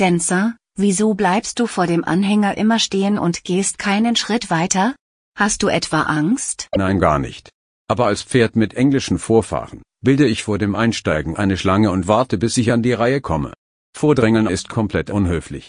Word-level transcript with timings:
Dancer, 0.00 0.56
wieso 0.78 1.12
bleibst 1.12 1.60
du 1.60 1.66
vor 1.66 1.86
dem 1.86 2.04
Anhänger 2.06 2.56
immer 2.56 2.78
stehen 2.78 3.18
und 3.18 3.44
gehst 3.44 3.78
keinen 3.78 4.16
Schritt 4.16 4.48
weiter? 4.48 4.94
Hast 5.38 5.62
du 5.62 5.68
etwa 5.68 6.04
Angst? 6.04 6.68
Nein, 6.74 7.00
gar 7.00 7.18
nicht. 7.18 7.50
Aber 7.86 8.06
als 8.06 8.22
Pferd 8.22 8.56
mit 8.56 8.72
englischen 8.72 9.18
Vorfahren 9.18 9.82
bilde 10.02 10.26
ich 10.26 10.42
vor 10.42 10.56
dem 10.56 10.74
Einsteigen 10.74 11.36
eine 11.36 11.58
Schlange 11.58 11.90
und 11.90 12.08
warte, 12.08 12.38
bis 12.38 12.56
ich 12.56 12.72
an 12.72 12.82
die 12.82 12.94
Reihe 12.94 13.20
komme. 13.20 13.52
Vordrängeln 13.94 14.46
ist 14.46 14.70
komplett 14.70 15.10
unhöflich. 15.10 15.68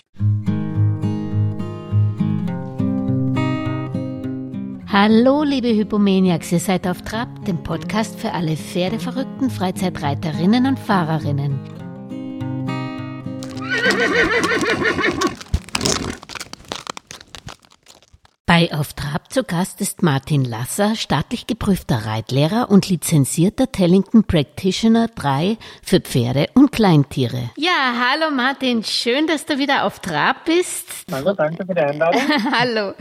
Hallo, 4.87 5.43
liebe 5.43 5.75
Hypomaniacs, 5.75 6.53
ihr 6.53 6.59
seid 6.59 6.87
auf 6.87 7.01
Trab, 7.01 7.43
dem 7.43 7.63
Podcast 7.63 8.17
für 8.17 8.31
alle 8.31 8.55
pferdeverrückten 8.55 9.49
Freizeitreiterinnen 9.49 10.67
und 10.67 10.79
Fahrerinnen. 10.79 11.80
Bei 18.45 18.69
Auf 18.73 18.91
Trab 18.91 19.31
zu 19.31 19.45
Gast 19.45 19.79
ist 19.79 20.03
Martin 20.03 20.43
Lasser, 20.43 20.95
staatlich 20.95 21.47
geprüfter 21.47 22.05
Reitlehrer 22.05 22.69
und 22.69 22.89
lizenzierter 22.89 23.71
Tellington 23.71 24.25
Practitioner 24.25 25.07
3 25.07 25.57
für 25.81 26.01
Pferde 26.01 26.47
und 26.53 26.73
Kleintiere. 26.73 27.49
Ja, 27.55 27.93
hallo 28.11 28.29
Martin, 28.29 28.83
schön, 28.83 29.25
dass 29.25 29.45
du 29.45 29.57
wieder 29.57 29.85
auf 29.85 29.99
Trab 29.99 30.43
bist. 30.43 30.85
Hallo, 31.09 31.31
danke 31.31 31.65
für 31.65 31.73
die 31.73 31.79
Einladung. 31.79 32.21
hallo. 32.51 32.93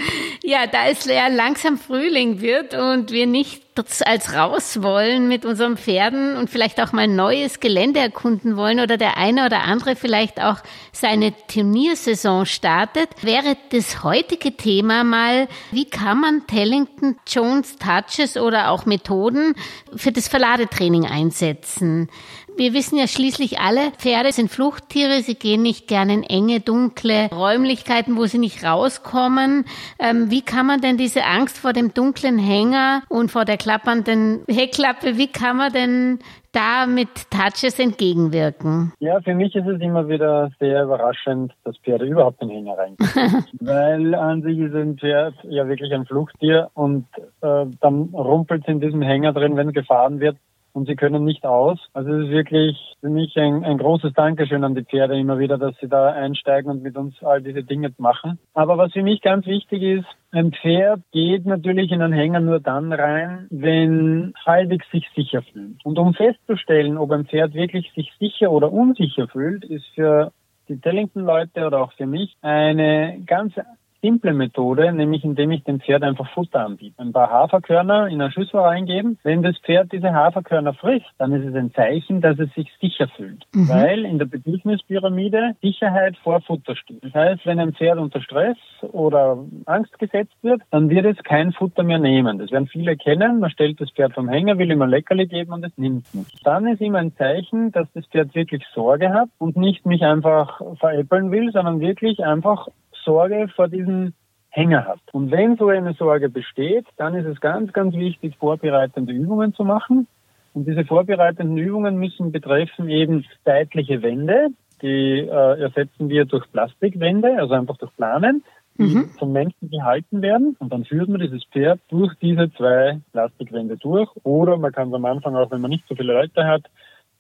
Ja, 0.45 0.69
da 0.69 0.87
es 0.87 1.05
ja 1.07 1.27
langsam 1.27 1.79
Frühling 1.79 2.41
wird 2.41 2.75
und 2.75 3.11
wir 3.11 3.27
nicht 3.27 3.70
als 4.03 4.35
raus 4.35 4.83
wollen 4.83 5.29
mit 5.29 5.45
unseren 5.45 5.77
Pferden 5.77 6.37
und 6.37 6.51
vielleicht 6.51 6.81
auch 6.81 6.93
mal 6.93 7.09
neues 7.09 7.61
Gelände 7.61 8.01
erkunden 8.01 8.57
wollen 8.57 8.81
oder 8.81 8.97
der 8.97 9.17
eine 9.17 9.47
oder 9.47 9.63
andere 9.63 9.97
vielleicht 9.97 10.41
auch 10.41 10.59
seine 10.93 11.33
Turniersaison 11.47 12.47
startet, 12.47 13.09
wäre 13.23 13.57
das 13.71 14.03
heutige 14.03 14.57
Thema 14.57 15.05
mal, 15.05 15.49
wie 15.71 15.85
kann 15.85 16.21
man 16.21 16.47
Tellington 16.47 17.17
Jones 17.27 17.77
Touches 17.77 18.37
oder 18.37 18.71
auch 18.71 18.87
Methoden 18.87 19.55
für 19.95 20.13
das 20.13 20.29
Verladetraining 20.29 21.07
einsetzen? 21.07 22.09
Wir 22.57 22.75
wissen 22.75 22.99
ja 22.99 23.07
schließlich 23.07 23.59
alle, 23.59 23.91
Pferde 23.99 24.33
sind 24.33 24.51
Fluchttiere, 24.51 25.21
sie 25.23 25.35
gehen 25.35 25.63
nicht 25.63 25.89
gerne 25.89 26.13
in 26.15 26.23
enge, 26.23 26.61
dunkle 26.61 27.29
Räumlichkeiten, 27.31 28.17
wo 28.17 28.27
sie 28.27 28.39
nicht 28.39 28.65
rauskommen. 28.65 29.65
Ähm, 29.99 30.31
wie 30.31 30.43
kann 30.43 30.67
man 30.67 30.81
denn 30.81 30.97
diese 30.97 31.25
Angst 31.25 31.59
vor 31.59 31.73
dem 31.73 31.95
dunklen 31.95 32.39
Hänger 32.39 33.03
und 33.09 33.31
vor 33.31 33.45
der 33.45 33.57
klappernden 33.57 34.43
Heckklappe, 34.49 35.17
wie 35.17 35.29
kann 35.29 35.57
man 35.57 35.73
denn 35.73 36.19
da 36.53 36.87
mit 36.87 37.09
Touches 37.31 37.79
entgegenwirken? 37.79 38.93
Ja, 38.99 39.21
für 39.21 39.35
mich 39.35 39.55
ist 39.55 39.67
es 39.67 39.81
immer 39.81 40.09
wieder 40.09 40.51
sehr 40.59 40.83
überraschend, 40.83 41.53
dass 41.65 41.77
Pferde 41.79 42.07
überhaupt 42.07 42.43
in 42.43 42.49
den 42.49 42.59
Hänger 42.59 42.79
reingehen. 42.79 43.45
Weil 43.61 44.15
an 44.15 44.43
sich 44.43 44.59
ist 44.59 44.75
ein 44.75 44.99
Pferd 44.99 45.35
ja 45.45 45.69
wirklich 45.69 45.93
ein 45.93 46.07
Fluchttier 46.07 46.71
und 46.75 47.07
äh, 47.41 47.67
dann 47.81 48.11
rumpelt 48.13 48.63
es 48.63 48.69
in 48.69 48.81
diesem 48.81 49.03
Hänger 49.03 49.33
drin, 49.33 49.57
wenn 49.57 49.73
gefahren 49.73 50.21
wird 50.21 50.37
und 50.73 50.87
sie 50.87 50.97
können 50.97 51.25
nicht 51.25 51.45
aus. 51.45 51.79
Also 51.93 52.13
es 52.13 52.27
ist 52.27 52.31
wirklich 52.31 52.97
für 53.01 53.09
mich 53.11 53.37
ein, 53.37 53.65
ein 53.65 53.79
großes 53.79 54.13
Dankeschön 54.15 54.65
an 54.65 54.75
die 54.75 54.85
Pferde 54.85 55.19
immer 55.19 55.39
wieder, 55.39 55.59
dass 55.59 55.77
sie 55.81 55.89
da 55.89 56.13
einsteigen 56.13 56.71
und 56.71 56.83
mit 56.83 56.97
uns 56.97 57.15
all 57.23 57.43
diese 57.43 57.63
Dinge 57.63 57.93
machen. 57.99 58.39
Aber 58.55 58.79
was 58.79 58.93
für 58.93 59.03
mich 59.03 59.21
ganz 59.21 59.47
wichtig 59.47 59.83
ist, 59.83 60.07
ein 60.33 60.53
Pferd 60.53 61.01
geht 61.13 61.47
natürlich 61.47 61.91
in 61.91 62.03
einen 62.03 62.13
Hänger 62.13 62.41
nur 62.41 62.61
dann 62.61 62.93
rein, 62.93 63.47
wenn 63.51 64.33
halbwegs 64.47 64.89
sich 64.91 65.09
sicher 65.15 65.43
fühlt. 65.43 65.85
Und 65.85 65.99
um 65.99 66.15
festzustellen, 66.15 66.99
ob 66.99 67.11
ein 67.11 67.27
Pferd 67.27 67.55
wirklich 67.55 67.91
sich 67.95 68.13
sicher 68.19 68.51
oder 68.51 68.73
unsicher 68.73 69.29
fühlt, 69.29 69.65
ist 69.65 69.87
für 69.95 70.33
die 70.69 70.81
Tellington-Leute 70.81 71.67
oder 71.67 71.83
auch 71.83 71.93
für 71.95 72.07
mich 72.07 72.37
eine 72.43 73.21
ganz 73.27 73.55
simple 74.03 74.33
Methode, 74.33 74.93
nämlich 74.93 75.25
indem 75.25 75.51
ich 75.53 75.65
dem 75.65 75.81
Pferd 75.81 76.03
einfach 76.03 76.29
Futter 76.33 76.65
anbiete. 76.65 77.01
Ein 77.01 77.13
paar 77.13 77.31
Haferkörner 77.31 78.09
in 78.09 78.21
eine 78.21 78.33
Schüssel 78.33 78.61
reingeben. 78.61 79.19
Wenn 79.23 79.43
das 79.43 79.59
Pferd 79.59 79.93
diese 79.93 80.13
Haferkörner 80.13 80.75
frisst, 80.75 81.11
dann 81.19 81.33
ist 81.33 81.47
es 81.47 81.55
ein 81.55 81.73
Zeichen, 81.73 82.21
dass 82.21 82.39
es 82.39 82.53
sich 82.55 82.69
sicher 82.81 83.09
fühlt. 83.17 83.45
Mhm. 83.55 83.69
Weil 83.69 84.05
in 84.05 84.19
der 84.19 84.27
Bedürfnispyramide 84.27 85.57
Sicherheit 85.61 86.17
vor 86.19 86.41
Futter 86.41 86.77
steht. 86.77 87.05
Das 87.05 87.15
heißt, 87.15 87.47
wenn 87.47 87.61
ein 87.61 87.75
Pferd 87.75 87.99
unter 87.99 88.21
Stress 88.21 88.57
oder 88.93 89.39
Angst 89.67 89.99
gesetzt 89.99 90.37
wird, 90.43 90.63
dann 90.71 90.91
wird 90.91 91.07
es 91.07 91.23
kein 91.25 91.53
Futter 91.53 91.83
mehr 91.83 91.99
nehmen. 91.99 92.39
Das 92.39 92.51
werden 92.51 92.69
viele 92.69 92.97
kennen. 92.97 93.41
Man 93.41 93.51
stellt 93.51 93.81
das 93.81 93.91
Pferd 93.91 94.15
vom 94.15 94.29
Hänger, 94.29 94.59
will 94.59 94.71
ihm 94.71 94.83
ein 94.83 94.91
Leckerli 94.91 95.27
geben 95.27 95.53
und 95.53 95.65
es 95.65 95.77
nimmt 95.77 96.13
nicht. 96.15 96.47
Dann 96.47 96.67
ist 96.67 96.81
immer 96.81 96.99
ein 96.99 97.15
Zeichen, 97.17 97.73
dass 97.73 97.89
das 97.95 98.07
Pferd 98.07 98.35
wirklich 98.35 98.65
Sorge 98.75 99.13
hat 99.13 99.29
und 99.39 99.57
nicht 99.57 99.87
mich 99.87 100.03
einfach 100.03 100.61
veräppeln 100.79 101.31
will, 101.31 101.51
sondern 101.53 101.81
wirklich 101.81 102.25
einfach 102.25 102.69
Sorge 103.05 103.49
vor 103.55 103.69
diesem 103.69 104.15
Hänger 104.51 104.85
hat. 104.87 105.01
Und 105.13 105.31
wenn 105.31 105.57
so 105.57 105.69
eine 105.69 105.95
Sorge 105.95 106.29
besteht, 106.29 106.87
dann 106.97 107.15
ist 107.15 107.27
es 107.27 107.41
ganz, 107.41 107.73
ganz 107.73 107.95
wichtig, 107.95 108.35
vorbereitende 108.39 109.13
Übungen 109.13 109.55
zu 109.55 109.65
machen. 109.65 110.09
Und 110.53 110.67
diese 110.67 110.85
vorbereitenden 110.85 111.57
Übungen 111.57 111.97
müssen 111.99 112.33
betreffen 112.33 112.89
eben 112.89 113.25
seitliche 113.45 114.03
Wände, 114.03 114.49
die 114.83 115.21
äh, 115.21 115.61
ersetzen 115.61 116.09
wir 116.09 116.25
durch 116.25 116.51
Plastikwände, 116.51 117.39
also 117.39 117.55
einfach 117.55 117.77
durch 117.77 117.95
Planen, 117.97 118.43
die 118.77 118.95
mhm. 118.95 119.11
vom 119.19 119.33
Menschen 119.33 119.71
gehalten 119.71 120.23
werden. 120.23 120.57
Und 120.59 120.73
dann 120.73 120.85
führt 120.85 121.09
man 121.09 121.21
dieses 121.21 121.45
Pferd 121.45 121.81
durch 121.89 122.13
diese 122.21 122.53
zwei 122.55 123.01
Plastikwände 123.13 123.77
durch. 123.77 124.09
Oder 124.25 124.57
man 124.57 124.73
kann 124.73 124.89
es 124.89 124.95
am 124.95 125.05
Anfang 125.05 125.37
auch, 125.37 125.51
wenn 125.53 125.61
man 125.61 125.71
nicht 125.71 125.87
so 125.89 125.95
viele 125.95 126.15
Leute 126.15 126.45
hat, 126.47 126.63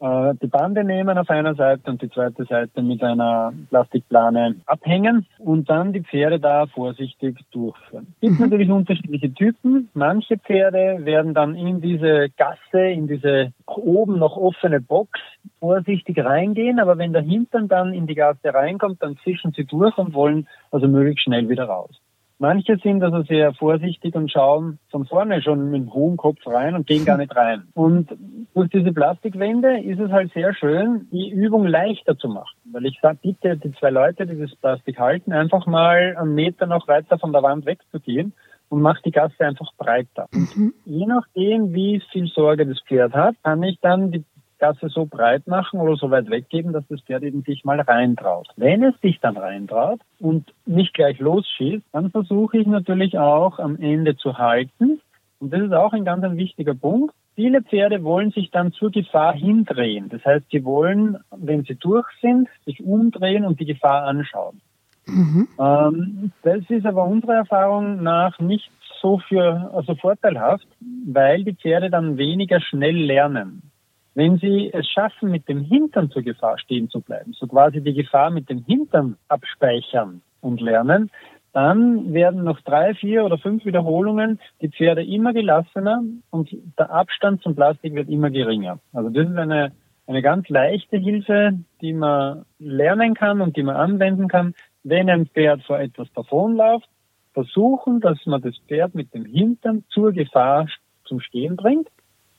äh, 0.00 0.34
die 0.42 0.46
Bande 0.46 0.82
nehmen 0.82 1.18
auf 1.18 1.28
einer 1.28 1.54
Seite 1.54 1.90
und 1.90 2.00
die 2.00 2.10
zweite 2.10 2.44
Seite 2.44 2.82
mit 2.82 3.02
einer 3.02 3.52
Plastikplane 3.68 4.56
abhängen 4.66 5.26
und 5.38 5.68
dann 5.68 5.92
die 5.92 6.02
Pferde 6.02 6.40
da 6.40 6.66
vorsichtig 6.66 7.38
durchführen. 7.50 8.06
Es 8.14 8.20
gibt 8.20 8.34
mhm. 8.34 8.46
natürlich 8.46 8.70
unterschiedliche 8.70 9.32
Typen. 9.32 9.90
Manche 9.92 10.38
Pferde 10.38 11.04
werden 11.04 11.34
dann 11.34 11.54
in 11.54 11.80
diese 11.80 12.28
Gasse, 12.36 12.80
in 12.80 13.08
diese 13.08 13.52
oben 13.66 14.18
noch 14.18 14.36
offene 14.36 14.80
Box 14.80 15.20
vorsichtig 15.58 16.18
reingehen, 16.18 16.80
aber 16.80 16.96
wenn 16.96 17.12
der 17.12 17.22
Hintern 17.22 17.68
dann 17.68 17.92
in 17.92 18.06
die 18.06 18.14
Gasse 18.14 18.54
reinkommt, 18.54 19.02
dann 19.02 19.16
fischen 19.16 19.52
sie 19.52 19.64
durch 19.64 19.96
und 19.98 20.14
wollen 20.14 20.48
also 20.70 20.88
möglichst 20.88 21.24
schnell 21.24 21.48
wieder 21.48 21.64
raus. 21.64 22.00
Manche 22.40 22.78
sind 22.82 23.02
also 23.02 23.22
sehr 23.22 23.52
vorsichtig 23.52 24.14
und 24.14 24.32
schauen 24.32 24.78
von 24.90 25.04
vorne 25.04 25.42
schon 25.42 25.70
mit 25.70 25.82
dem 25.82 25.92
hohen 25.92 26.16
Kopf 26.16 26.38
rein 26.46 26.74
und 26.74 26.86
gehen 26.86 27.04
gar 27.04 27.18
nicht 27.18 27.36
rein. 27.36 27.64
Und 27.74 28.08
durch 28.54 28.70
diese 28.70 28.94
Plastikwände 28.94 29.82
ist 29.82 30.00
es 30.00 30.10
halt 30.10 30.32
sehr 30.32 30.54
schön, 30.54 31.06
die 31.12 31.28
Übung 31.28 31.66
leichter 31.66 32.16
zu 32.16 32.28
machen. 32.28 32.56
Weil 32.72 32.86
ich 32.86 32.98
sage, 33.02 33.18
bitte 33.20 33.58
die 33.58 33.72
zwei 33.72 33.90
Leute, 33.90 34.26
die 34.26 34.38
das 34.38 34.56
Plastik 34.56 34.98
halten, 34.98 35.34
einfach 35.34 35.66
mal 35.66 36.16
einen 36.16 36.34
Meter 36.34 36.64
noch 36.64 36.88
weiter 36.88 37.18
von 37.18 37.30
der 37.30 37.42
Wand 37.42 37.66
wegzugehen 37.66 38.32
und 38.70 38.80
macht 38.80 39.04
die 39.04 39.10
Gasse 39.10 39.44
einfach 39.44 39.74
breiter. 39.76 40.26
Mhm. 40.32 40.72
je 40.86 41.04
nachdem, 41.04 41.74
wie 41.74 42.02
viel 42.10 42.26
Sorge 42.28 42.66
das 42.66 42.80
Pferd 42.88 43.12
hat, 43.12 43.34
kann 43.42 43.62
ich 43.62 43.78
dann 43.82 44.12
die 44.12 44.24
Gasse 44.60 44.88
so 44.88 45.06
breit 45.06 45.46
machen 45.46 45.80
oder 45.80 45.96
so 45.96 46.10
weit 46.10 46.30
weggeben, 46.30 46.72
dass 46.72 46.86
das 46.88 47.00
Pferd 47.00 47.24
eben 47.24 47.42
sich 47.42 47.64
mal 47.64 47.80
reintraut. 47.80 48.48
Wenn 48.56 48.84
es 48.84 48.94
sich 49.00 49.18
dann 49.20 49.36
reintraut 49.36 50.00
und 50.20 50.52
nicht 50.66 50.94
gleich 50.94 51.18
losschießt, 51.18 51.84
dann 51.92 52.10
versuche 52.10 52.58
ich 52.58 52.66
natürlich 52.66 53.18
auch 53.18 53.58
am 53.58 53.76
Ende 53.76 54.16
zu 54.16 54.38
halten. 54.38 55.00
Und 55.40 55.52
das 55.52 55.62
ist 55.62 55.72
auch 55.72 55.92
ein 55.92 56.04
ganz 56.04 56.22
ein 56.22 56.36
wichtiger 56.36 56.74
Punkt. 56.74 57.14
Viele 57.34 57.62
Pferde 57.62 58.04
wollen 58.04 58.30
sich 58.30 58.50
dann 58.50 58.72
zur 58.72 58.90
Gefahr 58.90 59.34
hindrehen. 59.34 60.08
Das 60.10 60.24
heißt, 60.24 60.46
sie 60.50 60.64
wollen, 60.64 61.16
wenn 61.34 61.64
sie 61.64 61.76
durch 61.76 62.06
sind, 62.20 62.48
sich 62.66 62.84
umdrehen 62.84 63.44
und 63.44 63.58
die 63.58 63.64
Gefahr 63.64 64.04
anschauen. 64.04 64.60
Mhm. 65.06 65.48
Ähm, 65.58 66.32
das 66.42 66.60
ist 66.68 66.86
aber 66.86 67.04
unserer 67.04 67.36
Erfahrung 67.36 68.02
nach 68.02 68.38
nicht 68.38 68.70
so 69.00 69.18
für, 69.18 69.70
also 69.74 69.94
vorteilhaft, 69.94 70.66
weil 71.06 71.44
die 71.44 71.54
Pferde 71.54 71.90
dann 71.90 72.18
weniger 72.18 72.60
schnell 72.60 72.96
lernen. 72.96 73.69
Wenn 74.20 74.36
Sie 74.36 74.70
es 74.70 74.86
schaffen, 74.86 75.30
mit 75.30 75.48
dem 75.48 75.62
Hintern 75.62 76.10
zur 76.10 76.20
Gefahr 76.20 76.58
stehen 76.58 76.90
zu 76.90 77.00
bleiben, 77.00 77.32
so 77.32 77.46
quasi 77.46 77.80
die 77.80 77.94
Gefahr 77.94 78.28
mit 78.28 78.50
dem 78.50 78.62
Hintern 78.66 79.16
abspeichern 79.28 80.20
und 80.42 80.60
lernen, 80.60 81.10
dann 81.54 82.12
werden 82.12 82.44
noch 82.44 82.60
drei, 82.60 82.92
vier 82.92 83.24
oder 83.24 83.38
fünf 83.38 83.64
Wiederholungen 83.64 84.38
die 84.60 84.68
Pferde 84.68 85.02
immer 85.02 85.32
gelassener 85.32 86.02
und 86.28 86.54
der 86.78 86.90
Abstand 86.90 87.40
zum 87.40 87.54
Plastik 87.54 87.94
wird 87.94 88.10
immer 88.10 88.28
geringer. 88.28 88.78
Also 88.92 89.08
das 89.08 89.26
ist 89.26 89.38
eine, 89.38 89.72
eine 90.06 90.20
ganz 90.20 90.50
leichte 90.50 90.98
Hilfe, 90.98 91.58
die 91.80 91.94
man 91.94 92.44
lernen 92.58 93.14
kann 93.14 93.40
und 93.40 93.56
die 93.56 93.62
man 93.62 93.76
anwenden 93.76 94.28
kann, 94.28 94.54
wenn 94.82 95.08
ein 95.08 95.28
Pferd 95.28 95.62
vor 95.62 95.80
etwas 95.80 96.12
davonläuft. 96.12 96.90
Versuchen, 97.32 98.00
dass 98.00 98.18
man 98.26 98.42
das 98.42 98.58
Pferd 98.68 98.94
mit 98.94 99.14
dem 99.14 99.24
Hintern 99.24 99.82
zur 99.88 100.12
Gefahr 100.12 100.66
zum 101.06 101.20
Stehen 101.20 101.56
bringt 101.56 101.88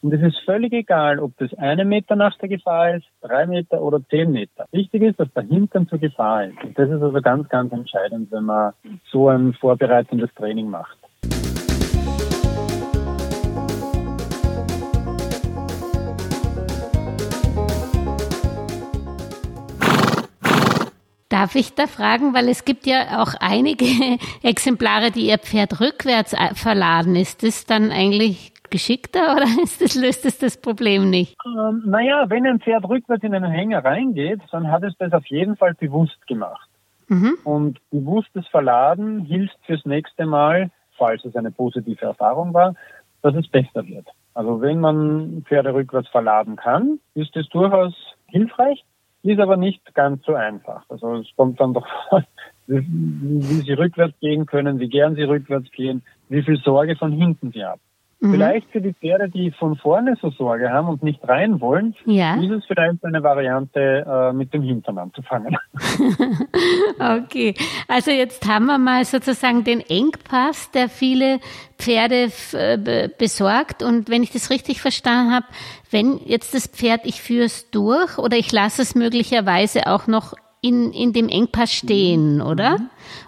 und 0.01 0.13
es 0.13 0.21
ist 0.21 0.39
völlig 0.45 0.73
egal, 0.73 1.19
ob 1.19 1.37
das 1.37 1.53
eine 1.55 1.85
Meter 1.85 2.15
nach 2.15 2.35
der 2.39 2.49
Gefahr 2.49 2.95
ist, 2.95 3.05
drei 3.21 3.45
Meter 3.45 3.81
oder 3.81 4.01
zehn 4.09 4.31
Meter. 4.31 4.65
Wichtig 4.71 5.03
ist, 5.03 5.19
dass 5.19 5.31
der 5.33 5.43
Hintern 5.43 5.87
zur 5.87 5.99
Gefahr 5.99 6.45
ist. 6.45 6.63
Und 6.63 6.77
das 6.77 6.89
ist 6.89 7.01
also 7.01 7.21
ganz, 7.21 7.47
ganz 7.49 7.71
entscheidend, 7.71 8.31
wenn 8.31 8.45
man 8.45 8.73
so 9.11 9.29
ein 9.29 9.53
vorbereitendes 9.53 10.33
Training 10.33 10.69
macht. 10.69 10.97
Darf 21.29 21.55
ich 21.55 21.75
da 21.75 21.87
fragen, 21.87 22.33
weil 22.33 22.49
es 22.49 22.65
gibt 22.65 22.85
ja 22.87 23.21
auch 23.21 23.35
einige 23.39 23.85
Exemplare, 24.43 25.11
die 25.11 25.27
ihr 25.27 25.37
Pferd 25.37 25.79
rückwärts 25.79 26.35
verladen. 26.55 27.15
Ist 27.15 27.43
das 27.43 27.65
dann 27.65 27.91
eigentlich 27.91 28.51
geschickter 28.71 29.35
oder 29.35 29.45
das, 29.79 29.95
löst 29.95 30.25
es 30.25 30.39
das 30.39 30.59
Problem 30.59 31.09
nicht? 31.09 31.35
Ähm, 31.45 31.83
naja, 31.85 32.25
wenn 32.29 32.47
ein 32.47 32.59
Pferd 32.59 32.87
rückwärts 32.87 33.23
in 33.23 33.35
einen 33.35 33.51
Hänger 33.51 33.83
reingeht, 33.83 34.39
dann 34.51 34.71
hat 34.71 34.83
es 34.83 34.97
das 34.97 35.13
auf 35.13 35.25
jeden 35.27 35.55
Fall 35.57 35.75
bewusst 35.75 36.25
gemacht. 36.27 36.69
Mhm. 37.07 37.37
Und 37.43 37.79
bewusstes 37.91 38.47
Verladen 38.47 39.19
hilft 39.25 39.57
fürs 39.65 39.85
nächste 39.85 40.25
Mal, 40.25 40.71
falls 40.97 41.23
es 41.25 41.35
eine 41.35 41.51
positive 41.51 42.05
Erfahrung 42.05 42.53
war, 42.53 42.73
dass 43.21 43.35
es 43.35 43.47
besser 43.47 43.87
wird. 43.87 44.07
Also 44.33 44.61
wenn 44.61 44.79
man 44.79 45.43
Pferde 45.47 45.73
rückwärts 45.73 46.09
verladen 46.09 46.55
kann, 46.55 46.99
ist 47.15 47.35
es 47.35 47.49
durchaus 47.49 47.93
hilfreich, 48.27 48.83
ist 49.23 49.39
aber 49.39 49.57
nicht 49.57 49.93
ganz 49.93 50.23
so 50.25 50.33
einfach. 50.33 50.83
Also 50.89 51.15
es 51.15 51.27
kommt 51.35 51.59
dann 51.59 51.73
doch, 51.73 51.85
wie, 52.67 52.85
wie 52.87 53.61
sie 53.61 53.73
rückwärts 53.73 54.17
gehen 54.19 54.45
können, 54.45 54.79
wie 54.79 54.89
gern 54.89 55.15
sie 55.15 55.23
rückwärts 55.23 55.69
gehen, 55.71 56.03
wie 56.29 56.41
viel 56.41 56.57
Sorge 56.57 56.95
von 56.95 57.11
hinten 57.11 57.51
sie 57.51 57.63
haben. 57.63 57.81
Mhm. 58.23 58.33
Vielleicht 58.33 58.69
für 58.69 58.81
die 58.81 58.93
Pferde, 58.93 59.29
die 59.29 59.49
von 59.49 59.75
vorne 59.77 60.15
so 60.21 60.29
Sorge 60.29 60.69
haben 60.69 60.87
und 60.87 61.01
nicht 61.01 61.27
rein 61.27 61.59
wollen, 61.59 61.95
ja. 62.05 62.35
ist 62.35 62.51
es 62.51 62.63
vielleicht 62.67 63.03
eine 63.03 63.23
Variante, 63.23 64.05
äh, 64.07 64.31
mit 64.31 64.53
dem 64.53 64.61
Hintern 64.61 64.99
anzufangen. 64.99 65.57
okay, 66.99 67.55
also 67.87 68.11
jetzt 68.11 68.47
haben 68.47 68.67
wir 68.67 68.77
mal 68.77 69.05
sozusagen 69.05 69.63
den 69.63 69.81
Engpass, 69.81 70.69
der 70.69 70.87
viele 70.87 71.39
Pferde 71.79 72.31
äh, 72.53 73.09
besorgt. 73.17 73.81
Und 73.81 74.07
wenn 74.07 74.21
ich 74.21 74.31
das 74.31 74.51
richtig 74.51 74.81
verstanden 74.81 75.33
habe, 75.33 75.47
wenn 75.89 76.19
jetzt 76.23 76.53
das 76.53 76.67
Pferd, 76.67 77.07
ich 77.07 77.23
führe 77.23 77.45
es 77.45 77.71
durch 77.71 78.19
oder 78.19 78.37
ich 78.37 78.51
lasse 78.51 78.83
es 78.83 78.93
möglicherweise 78.93 79.87
auch 79.87 80.05
noch 80.05 80.35
in, 80.61 80.91
in 80.91 81.11
dem 81.11 81.27
Engpass 81.27 81.73
stehen, 81.73 82.35
mhm. 82.35 82.41
oder? 82.41 82.77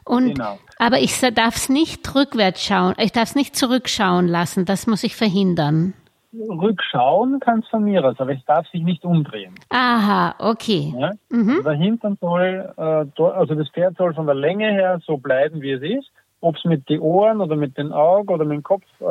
Und, 0.05 0.35
genau. 0.35 0.59
Aber 0.77 0.99
ich 0.99 1.19
darf 1.19 1.55
es 1.55 1.69
nicht 1.69 2.15
rückwärts 2.15 2.63
schauen, 2.63 2.95
ich 2.97 3.11
darf 3.11 3.29
es 3.29 3.35
nicht 3.35 3.55
zurückschauen 3.55 4.27
lassen, 4.27 4.65
das 4.65 4.87
muss 4.87 5.03
ich 5.03 5.15
verhindern. 5.15 5.93
Rückschauen 6.33 7.39
kann 7.39 7.59
es 7.59 7.67
von 7.67 7.83
mir 7.83 8.03
aus, 8.03 8.19
aber 8.19 8.33
es 8.33 8.43
darf 8.45 8.67
sich 8.69 8.81
nicht 8.81 9.05
umdrehen. 9.05 9.53
Aha, 9.69 10.35
okay. 10.39 10.93
Ja? 10.97 11.11
Mhm. 11.29 11.49
Also 11.49 11.63
der 11.63 11.73
Hintern 11.73 12.17
soll, 12.19 12.73
äh, 12.75 13.21
also 13.21 13.55
das 13.55 13.69
Pferd 13.69 13.97
soll 13.97 14.13
von 14.13 14.25
der 14.25 14.35
Länge 14.35 14.71
her 14.71 14.99
so 15.05 15.17
bleiben, 15.17 15.61
wie 15.61 15.71
es 15.71 15.81
ist. 15.81 16.11
Ob 16.41 16.57
es 16.57 16.65
mit 16.65 16.89
den 16.89 16.99
Ohren 16.99 17.39
oder 17.39 17.55
mit 17.55 17.77
den 17.77 17.93
Augen 17.93 18.27
oder 18.27 18.43
mit 18.43 18.57
dem 18.57 18.63
Kopf 18.63 18.83
äh, 18.99 19.05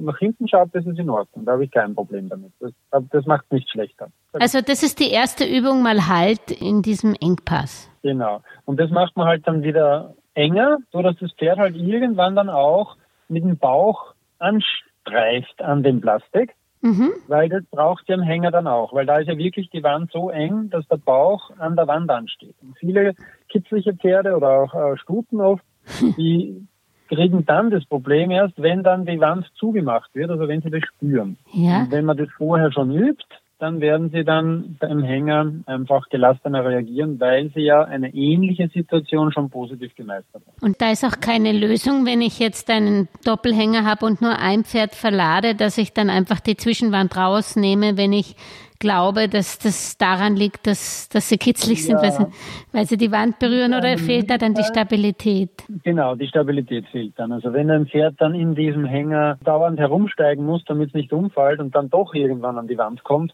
nach 0.00 0.18
hinten 0.18 0.48
schaut, 0.48 0.70
das 0.72 0.86
ist 0.86 0.98
in 0.98 1.10
Ordnung. 1.10 1.44
Da 1.44 1.52
habe 1.52 1.64
ich 1.64 1.70
kein 1.70 1.94
Problem 1.94 2.30
damit. 2.30 2.52
Das, 2.60 2.72
das 3.10 3.26
macht 3.26 3.44
es 3.50 3.56
nicht 3.56 3.70
schlechter. 3.70 4.08
Also 4.32 4.62
das 4.62 4.82
ist 4.82 4.98
die 4.98 5.10
erste 5.10 5.44
Übung 5.44 5.82
mal 5.82 6.08
halt 6.08 6.50
in 6.50 6.80
diesem 6.80 7.14
Engpass. 7.20 7.90
Genau. 8.02 8.40
Und 8.64 8.80
das 8.80 8.90
macht 8.90 9.16
man 9.18 9.26
halt 9.26 9.46
dann 9.46 9.62
wieder 9.62 10.14
enger, 10.34 10.78
so 10.92 11.02
dass 11.02 11.16
das 11.18 11.32
Pferd 11.32 11.58
halt 11.58 11.76
irgendwann 11.76 12.36
dann 12.36 12.50
auch 12.50 12.96
mit 13.28 13.44
dem 13.44 13.56
Bauch 13.58 14.14
anstreift 14.38 15.60
an 15.60 15.82
dem 15.82 16.00
Plastik. 16.00 16.54
Mhm. 16.82 17.12
Weil 17.28 17.48
das 17.48 17.62
braucht 17.70 18.08
ja 18.08 18.16
im 18.16 18.22
Hänger 18.22 18.50
dann 18.50 18.66
auch, 18.66 18.92
weil 18.92 19.06
da 19.06 19.18
ist 19.18 19.28
ja 19.28 19.38
wirklich 19.38 19.70
die 19.70 19.84
Wand 19.84 20.10
so 20.10 20.30
eng, 20.30 20.68
dass 20.70 20.86
der 20.88 20.96
Bauch 20.96 21.50
an 21.58 21.76
der 21.76 21.86
Wand 21.86 22.10
ansteht. 22.10 22.56
Und 22.60 22.76
viele 22.76 23.14
kitzliche 23.48 23.94
Pferde 23.94 24.36
oder 24.36 24.62
auch 24.62 24.74
äh, 24.74 24.96
Stuten 24.98 25.40
oft, 25.40 25.64
die 26.16 26.66
kriegen 27.08 27.44
dann 27.46 27.70
das 27.70 27.84
Problem 27.84 28.30
erst, 28.32 28.60
wenn 28.60 28.82
dann 28.82 29.06
die 29.06 29.20
Wand 29.20 29.46
zugemacht 29.54 30.12
wird, 30.14 30.30
also 30.30 30.48
wenn 30.48 30.60
sie 30.62 30.70
das 30.70 30.82
spüren. 30.82 31.36
Ja. 31.52 31.82
Und 31.82 31.92
wenn 31.92 32.04
man 32.04 32.16
das 32.16 32.28
vorher 32.36 32.72
schon 32.72 32.90
übt, 32.90 33.24
dann 33.62 33.80
werden 33.80 34.10
sie 34.10 34.24
dann 34.24 34.76
beim 34.80 35.04
Hänger 35.04 35.52
einfach 35.66 36.08
gelassener 36.08 36.64
reagieren, 36.64 37.20
weil 37.20 37.50
sie 37.54 37.60
ja 37.60 37.84
eine 37.84 38.12
ähnliche 38.12 38.68
Situation 38.68 39.32
schon 39.32 39.50
positiv 39.50 39.94
gemeistert 39.94 40.42
haben. 40.44 40.66
Und 40.66 40.82
da 40.82 40.90
ist 40.90 41.04
auch 41.04 41.20
keine 41.20 41.52
Lösung, 41.52 42.04
wenn 42.04 42.22
ich 42.22 42.40
jetzt 42.40 42.68
einen 42.68 43.08
Doppelhänger 43.24 43.84
habe 43.84 44.04
und 44.04 44.20
nur 44.20 44.36
ein 44.36 44.64
Pferd 44.64 44.96
verlade, 44.96 45.54
dass 45.54 45.78
ich 45.78 45.92
dann 45.92 46.10
einfach 46.10 46.40
die 46.40 46.56
Zwischenwand 46.56 47.16
rausnehme, 47.16 47.96
wenn 47.96 48.12
ich 48.12 48.34
glaube, 48.82 49.28
dass 49.28 49.60
das 49.60 49.96
daran 49.96 50.34
liegt, 50.34 50.66
dass, 50.66 51.08
dass 51.08 51.28
sie 51.28 51.38
kitzlig 51.38 51.84
sind, 51.84 51.98
ja. 51.98 52.02
weil, 52.02 52.10
sie, 52.10 52.26
weil 52.72 52.86
sie 52.86 52.96
die 52.96 53.12
Wand 53.12 53.38
berühren 53.38 53.74
oder 53.74 53.96
fehlt 53.96 54.28
da 54.28 54.38
dann 54.38 54.54
die 54.54 54.64
Stabilität? 54.64 55.50
Genau, 55.84 56.16
die 56.16 56.26
Stabilität 56.26 56.86
fehlt 56.88 57.16
dann. 57.16 57.30
Also 57.30 57.52
wenn 57.52 57.70
ein 57.70 57.86
Pferd 57.86 58.16
dann 58.18 58.34
in 58.34 58.56
diesem 58.56 58.84
Hänger 58.84 59.38
dauernd 59.44 59.78
herumsteigen 59.78 60.44
muss, 60.44 60.64
damit 60.64 60.88
es 60.88 60.94
nicht 60.94 61.12
umfällt 61.12 61.60
und 61.60 61.76
dann 61.76 61.90
doch 61.90 62.12
irgendwann 62.12 62.58
an 62.58 62.66
die 62.66 62.76
Wand 62.76 63.04
kommt, 63.04 63.32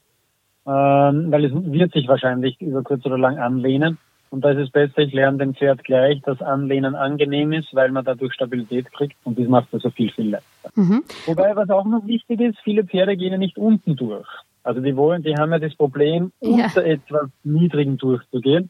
ähm, 0.68 1.32
weil 1.32 1.46
es 1.46 1.52
wird 1.54 1.92
sich 1.92 2.08
wahrscheinlich 2.08 2.60
über 2.60 2.82
kurz 2.82 3.04
oder 3.06 3.16
lang 3.16 3.38
anlehnen. 3.38 3.96
Und 4.30 4.44
da 4.44 4.50
ist 4.50 4.58
es 4.58 4.70
besser, 4.70 4.98
ich 4.98 5.14
lerne 5.14 5.38
dem 5.38 5.54
Pferd 5.54 5.82
gleich, 5.84 6.20
dass 6.20 6.42
Anlehnen 6.42 6.94
angenehm 6.94 7.52
ist, 7.52 7.74
weil 7.74 7.90
man 7.90 8.04
dadurch 8.04 8.34
Stabilität 8.34 8.92
kriegt 8.92 9.16
und 9.24 9.38
das 9.38 9.48
macht 9.48 9.68
also 9.72 9.88
viel, 9.88 10.10
viel 10.10 10.30
leichter. 10.30 10.70
Mhm. 10.74 11.02
Wobei, 11.24 11.56
was 11.56 11.70
auch 11.70 11.86
noch 11.86 12.06
wichtig 12.06 12.40
ist, 12.40 12.58
viele 12.62 12.84
Pferde 12.84 13.16
gehen 13.16 13.32
ja 13.32 13.38
nicht 13.38 13.56
unten 13.56 13.96
durch. 13.96 14.28
Also 14.62 14.82
die 14.82 14.94
wollen, 14.96 15.22
die 15.22 15.34
haben 15.34 15.50
ja 15.52 15.58
das 15.58 15.74
Problem, 15.74 16.32
ja. 16.42 16.66
unter 16.66 16.84
etwas 16.84 17.30
Niedrigen 17.42 17.96
durchzugehen. 17.96 18.68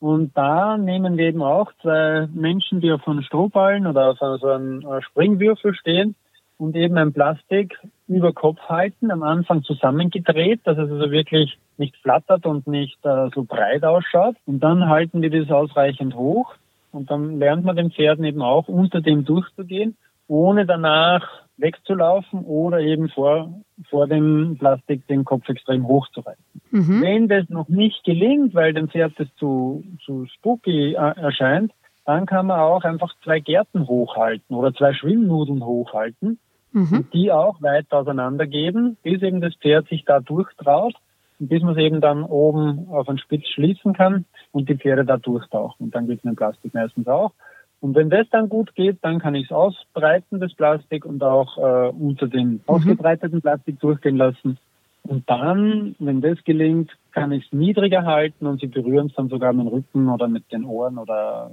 Und 0.00 0.36
da 0.36 0.76
nehmen 0.76 1.16
wir 1.16 1.28
eben 1.28 1.42
auch 1.42 1.72
zwei 1.80 2.28
Menschen, 2.34 2.82
die 2.82 2.92
auf 2.92 3.06
einem 3.08 3.22
Strohballen 3.22 3.86
oder 3.86 4.10
auf 4.10 4.18
so 4.18 4.48
einem 4.48 4.84
Springwürfel 5.00 5.74
stehen 5.74 6.14
und 6.58 6.76
eben 6.76 6.98
ein 6.98 7.14
Plastik 7.14 7.78
über 8.10 8.32
Kopf 8.32 8.58
halten, 8.68 9.12
am 9.12 9.22
Anfang 9.22 9.62
zusammengedreht, 9.62 10.60
dass 10.64 10.76
es 10.76 10.90
also 10.90 11.10
wirklich 11.12 11.58
nicht 11.78 11.96
flattert 11.98 12.44
und 12.44 12.66
nicht 12.66 12.98
äh, 13.04 13.28
so 13.32 13.44
breit 13.44 13.84
ausschaut. 13.84 14.34
Und 14.46 14.60
dann 14.60 14.88
halten 14.88 15.22
die 15.22 15.30
das 15.30 15.50
ausreichend 15.50 16.16
hoch 16.16 16.54
und 16.90 17.08
dann 17.10 17.38
lernt 17.38 17.64
man 17.64 17.76
den 17.76 17.92
Pferden 17.92 18.24
eben 18.24 18.42
auch 18.42 18.66
unter 18.66 19.00
dem 19.00 19.24
durchzugehen, 19.24 19.96
ohne 20.26 20.66
danach 20.66 21.24
wegzulaufen 21.56 22.44
oder 22.44 22.80
eben 22.80 23.10
vor, 23.10 23.52
vor 23.88 24.08
dem 24.08 24.56
Plastik 24.58 25.06
den 25.06 25.24
Kopf 25.24 25.48
extrem 25.48 25.86
hoch 25.86 26.08
zu 26.08 26.20
reißen. 26.20 26.44
Mhm. 26.72 27.02
Wenn 27.02 27.28
das 27.28 27.48
noch 27.48 27.68
nicht 27.68 28.02
gelingt, 28.02 28.54
weil 28.54 28.72
dem 28.72 28.88
Pferd 28.88 29.12
das 29.18 29.28
zu, 29.36 29.84
zu 30.04 30.26
spooky 30.26 30.94
äh, 30.94 31.20
erscheint, 31.20 31.72
dann 32.06 32.26
kann 32.26 32.46
man 32.46 32.58
auch 32.58 32.82
einfach 32.82 33.14
zwei 33.22 33.38
Gärten 33.38 33.86
hochhalten 33.86 34.56
oder 34.56 34.74
zwei 34.74 34.94
Schwimmnudeln 34.94 35.64
hochhalten 35.64 36.40
mhm. 36.72 36.92
und 36.92 37.14
die 37.14 37.32
auch 37.32 37.60
weit 37.62 37.90
auseinandergeben, 37.92 38.96
bis 39.02 39.22
eben 39.22 39.40
das 39.40 39.54
Pferd 39.56 39.88
sich 39.88 40.04
da 40.04 40.20
durchtraut 40.20 40.94
und 41.38 41.48
bis 41.48 41.62
man 41.62 41.72
es 41.72 41.78
eben 41.78 42.00
dann 42.00 42.22
oben 42.24 42.88
auf 42.90 43.08
einen 43.08 43.18
Spitz 43.18 43.46
schließen 43.48 43.94
kann 43.94 44.24
und 44.52 44.68
die 44.68 44.76
Pferde 44.76 45.04
da 45.04 45.16
durchtauchen. 45.16 45.86
Und 45.86 45.94
dann 45.94 46.06
geht 46.06 46.18
es 46.18 46.24
mit 46.24 46.34
dem 46.34 46.36
Plastik 46.36 46.74
meistens 46.74 47.08
auch. 47.08 47.32
Und 47.80 47.94
wenn 47.94 48.10
das 48.10 48.28
dann 48.30 48.50
gut 48.50 48.74
geht, 48.74 48.98
dann 49.02 49.20
kann 49.20 49.34
ich 49.34 49.46
es 49.46 49.52
ausbreiten, 49.52 50.38
das 50.38 50.52
Plastik, 50.52 51.06
und 51.06 51.22
auch 51.22 51.56
äh, 51.56 51.88
unter 51.90 52.28
dem 52.28 52.48
mhm. 52.48 52.60
ausgebreiteten 52.66 53.40
Plastik 53.40 53.80
durchgehen 53.80 54.16
lassen. 54.16 54.58
Und 55.02 55.28
dann, 55.30 55.96
wenn 55.98 56.20
das 56.20 56.44
gelingt, 56.44 56.90
kann 57.12 57.32
ich 57.32 57.46
es 57.46 57.52
niedriger 57.52 58.04
halten 58.04 58.46
und 58.46 58.60
sie 58.60 58.66
berühren 58.66 59.06
es 59.06 59.14
dann 59.14 59.28
sogar 59.28 59.54
mit 59.54 59.66
dem 59.66 59.72
Rücken 59.72 60.08
oder 60.10 60.28
mit 60.28 60.52
den 60.52 60.64
Ohren 60.64 60.98
oder 60.98 61.50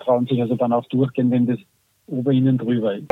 trauen 0.00 0.26
sich 0.26 0.40
also 0.40 0.56
dann 0.56 0.72
auch 0.72 0.86
durchgehen, 0.86 1.30
wenn 1.30 1.46
das 1.46 1.58
ober 2.08 2.32
ihnen 2.32 2.58
drüber 2.58 2.94
ist. 2.96 3.10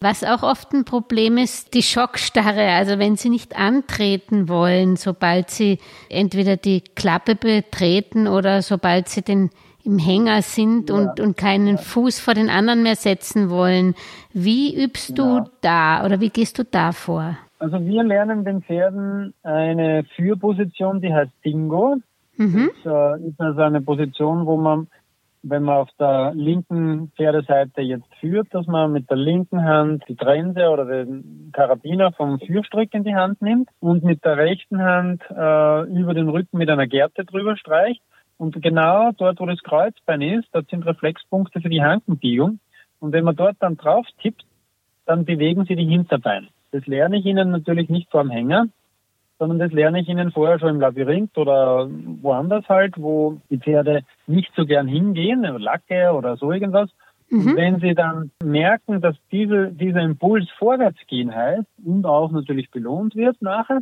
Was 0.00 0.22
auch 0.22 0.42
oft 0.42 0.72
ein 0.74 0.84
Problem 0.84 1.38
ist, 1.38 1.72
die 1.72 1.82
Schockstarre. 1.82 2.72
Also 2.72 2.98
wenn 2.98 3.16
sie 3.16 3.30
nicht 3.30 3.58
antreten 3.58 4.50
wollen, 4.50 4.96
sobald 4.96 5.48
sie 5.48 5.78
entweder 6.10 6.58
die 6.58 6.82
Klappe 6.82 7.34
betreten 7.34 8.28
oder 8.28 8.60
sobald 8.60 9.08
sie 9.08 9.22
den 9.22 9.48
im 9.84 9.98
Hänger 9.98 10.42
sind 10.42 10.90
ja. 10.90 10.96
und, 10.96 11.20
und 11.20 11.36
keinen 11.36 11.78
Fuß 11.78 12.18
vor 12.18 12.34
den 12.34 12.50
anderen 12.50 12.82
mehr 12.82 12.96
setzen 12.96 13.50
wollen. 13.50 13.94
Wie 14.32 14.82
übst 14.82 15.10
ja. 15.10 15.14
du 15.14 15.50
da 15.60 16.04
oder 16.04 16.20
wie 16.20 16.30
gehst 16.30 16.58
du 16.58 16.64
da 16.64 16.92
vor? 16.92 17.38
Also 17.58 17.80
wir 17.84 18.02
lernen 18.02 18.44
den 18.44 18.62
Pferden 18.62 19.32
eine 19.42 20.04
Führposition, 20.16 21.00
die 21.00 21.14
heißt 21.14 21.32
Dingo. 21.44 21.96
Mhm. 22.36 22.70
Das 22.82 23.20
äh, 23.20 23.28
ist 23.28 23.40
also 23.40 23.60
eine 23.60 23.80
Position, 23.80 24.44
wo 24.44 24.56
man 24.56 24.88
wenn 25.46 25.62
man 25.62 25.76
auf 25.76 25.90
der 25.98 26.32
linken 26.34 27.12
Pferdeseite 27.16 27.82
jetzt 27.82 28.12
führt, 28.18 28.52
dass 28.52 28.66
man 28.66 28.92
mit 28.92 29.10
der 29.10 29.18
linken 29.18 29.62
Hand 29.62 30.02
die 30.08 30.16
Trense 30.16 30.70
oder 30.70 30.86
den 30.86 31.50
Karabiner 31.52 32.12
vom 32.12 32.40
Führstrick 32.40 32.94
in 32.94 33.04
die 33.04 33.14
Hand 33.14 33.42
nimmt 33.42 33.68
und 33.78 34.04
mit 34.04 34.24
der 34.24 34.38
rechten 34.38 34.82
Hand 34.82 35.22
äh, 35.30 35.82
über 35.92 36.14
den 36.14 36.30
Rücken 36.30 36.56
mit 36.58 36.70
einer 36.70 36.86
Gerte 36.86 37.24
drüber 37.24 37.56
streicht. 37.56 38.00
Und 38.38 38.60
genau 38.62 39.12
dort, 39.12 39.38
wo 39.38 39.46
das 39.46 39.62
Kreuzbein 39.62 40.22
ist, 40.22 40.48
dort 40.52 40.68
sind 40.70 40.86
Reflexpunkte 40.86 41.60
für 41.60 41.68
die 41.68 41.82
Hankenbiegung. 41.82 42.58
Und 42.98 43.12
wenn 43.12 43.24
man 43.24 43.36
dort 43.36 43.56
dann 43.60 43.76
drauf 43.76 44.06
tippt, 44.22 44.44
dann 45.04 45.26
bewegen 45.26 45.66
sie 45.66 45.76
die 45.76 45.86
Hinterbeine. 45.86 46.48
Das 46.72 46.86
lerne 46.86 47.18
ich 47.18 47.26
Ihnen 47.26 47.50
natürlich 47.50 47.88
nicht 47.90 48.10
vor 48.10 48.22
dem 48.22 48.30
Hänger, 48.30 48.66
sondern 49.38 49.58
das 49.58 49.72
lerne 49.72 50.00
ich 50.00 50.08
ihnen 50.08 50.30
vorher 50.30 50.58
schon 50.58 50.70
im 50.70 50.80
Labyrinth 50.80 51.36
oder 51.36 51.88
woanders 52.22 52.68
halt, 52.68 52.94
wo 52.96 53.40
die 53.50 53.58
Pferde 53.58 54.02
nicht 54.26 54.52
so 54.56 54.64
gern 54.64 54.86
hingehen, 54.86 55.42
Lacke 55.42 56.12
oder 56.12 56.36
so 56.36 56.52
irgendwas. 56.52 56.90
Mhm. 57.30 57.56
Wenn 57.56 57.80
sie 57.80 57.94
dann 57.94 58.30
merken, 58.42 59.00
dass 59.00 59.16
diese, 59.32 59.72
dieser 59.72 60.02
Impuls 60.02 60.48
vorwärts 60.58 60.98
gehen 61.08 61.34
heißt 61.34 61.66
und 61.84 62.06
auch 62.06 62.30
natürlich 62.30 62.70
belohnt 62.70 63.16
wird 63.16 63.40
nachher, 63.42 63.80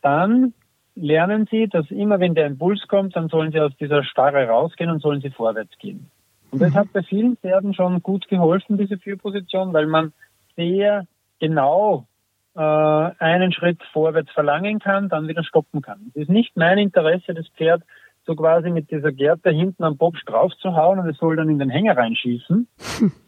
dann 0.00 0.54
lernen 0.94 1.46
sie, 1.50 1.68
dass 1.68 1.90
immer 1.90 2.18
wenn 2.20 2.34
der 2.34 2.46
Impuls 2.46 2.86
kommt, 2.88 3.14
dann 3.14 3.28
sollen 3.28 3.52
sie 3.52 3.60
aus 3.60 3.76
dieser 3.78 4.04
Starre 4.04 4.46
rausgehen 4.46 4.90
und 4.90 5.00
sollen 5.00 5.20
sie 5.20 5.30
vorwärts 5.30 5.76
gehen. 5.78 6.10
Und 6.50 6.62
das 6.62 6.74
hat 6.74 6.92
bei 6.92 7.02
vielen 7.02 7.36
Pferden 7.36 7.74
schon 7.74 8.02
gut 8.02 8.26
geholfen, 8.28 8.78
diese 8.78 8.98
Führposition, 8.98 9.72
weil 9.72 9.86
man 9.86 10.12
sehr 10.56 11.06
genau 11.40 12.06
äh, 12.54 12.60
einen 12.60 13.52
Schritt 13.52 13.80
vorwärts 13.92 14.30
verlangen 14.32 14.78
kann, 14.78 15.08
dann 15.08 15.28
wieder 15.28 15.44
stoppen 15.44 15.82
kann. 15.82 16.10
Es 16.14 16.22
ist 16.22 16.30
nicht 16.30 16.56
mein 16.56 16.78
Interesse, 16.78 17.34
das 17.34 17.48
Pferd 17.48 17.82
so 18.28 18.34
quasi 18.36 18.70
mit 18.70 18.90
dieser 18.90 19.10
Gerte 19.10 19.50
hinten 19.50 19.84
am 19.84 19.96
Bob 19.96 20.14
drauf 20.26 20.52
zu 20.60 20.76
hauen 20.76 20.98
und 20.98 21.08
es 21.08 21.16
soll 21.16 21.36
dann 21.36 21.48
in 21.48 21.58
den 21.58 21.70
Hänger 21.70 21.96
reinschießen, 21.96 22.68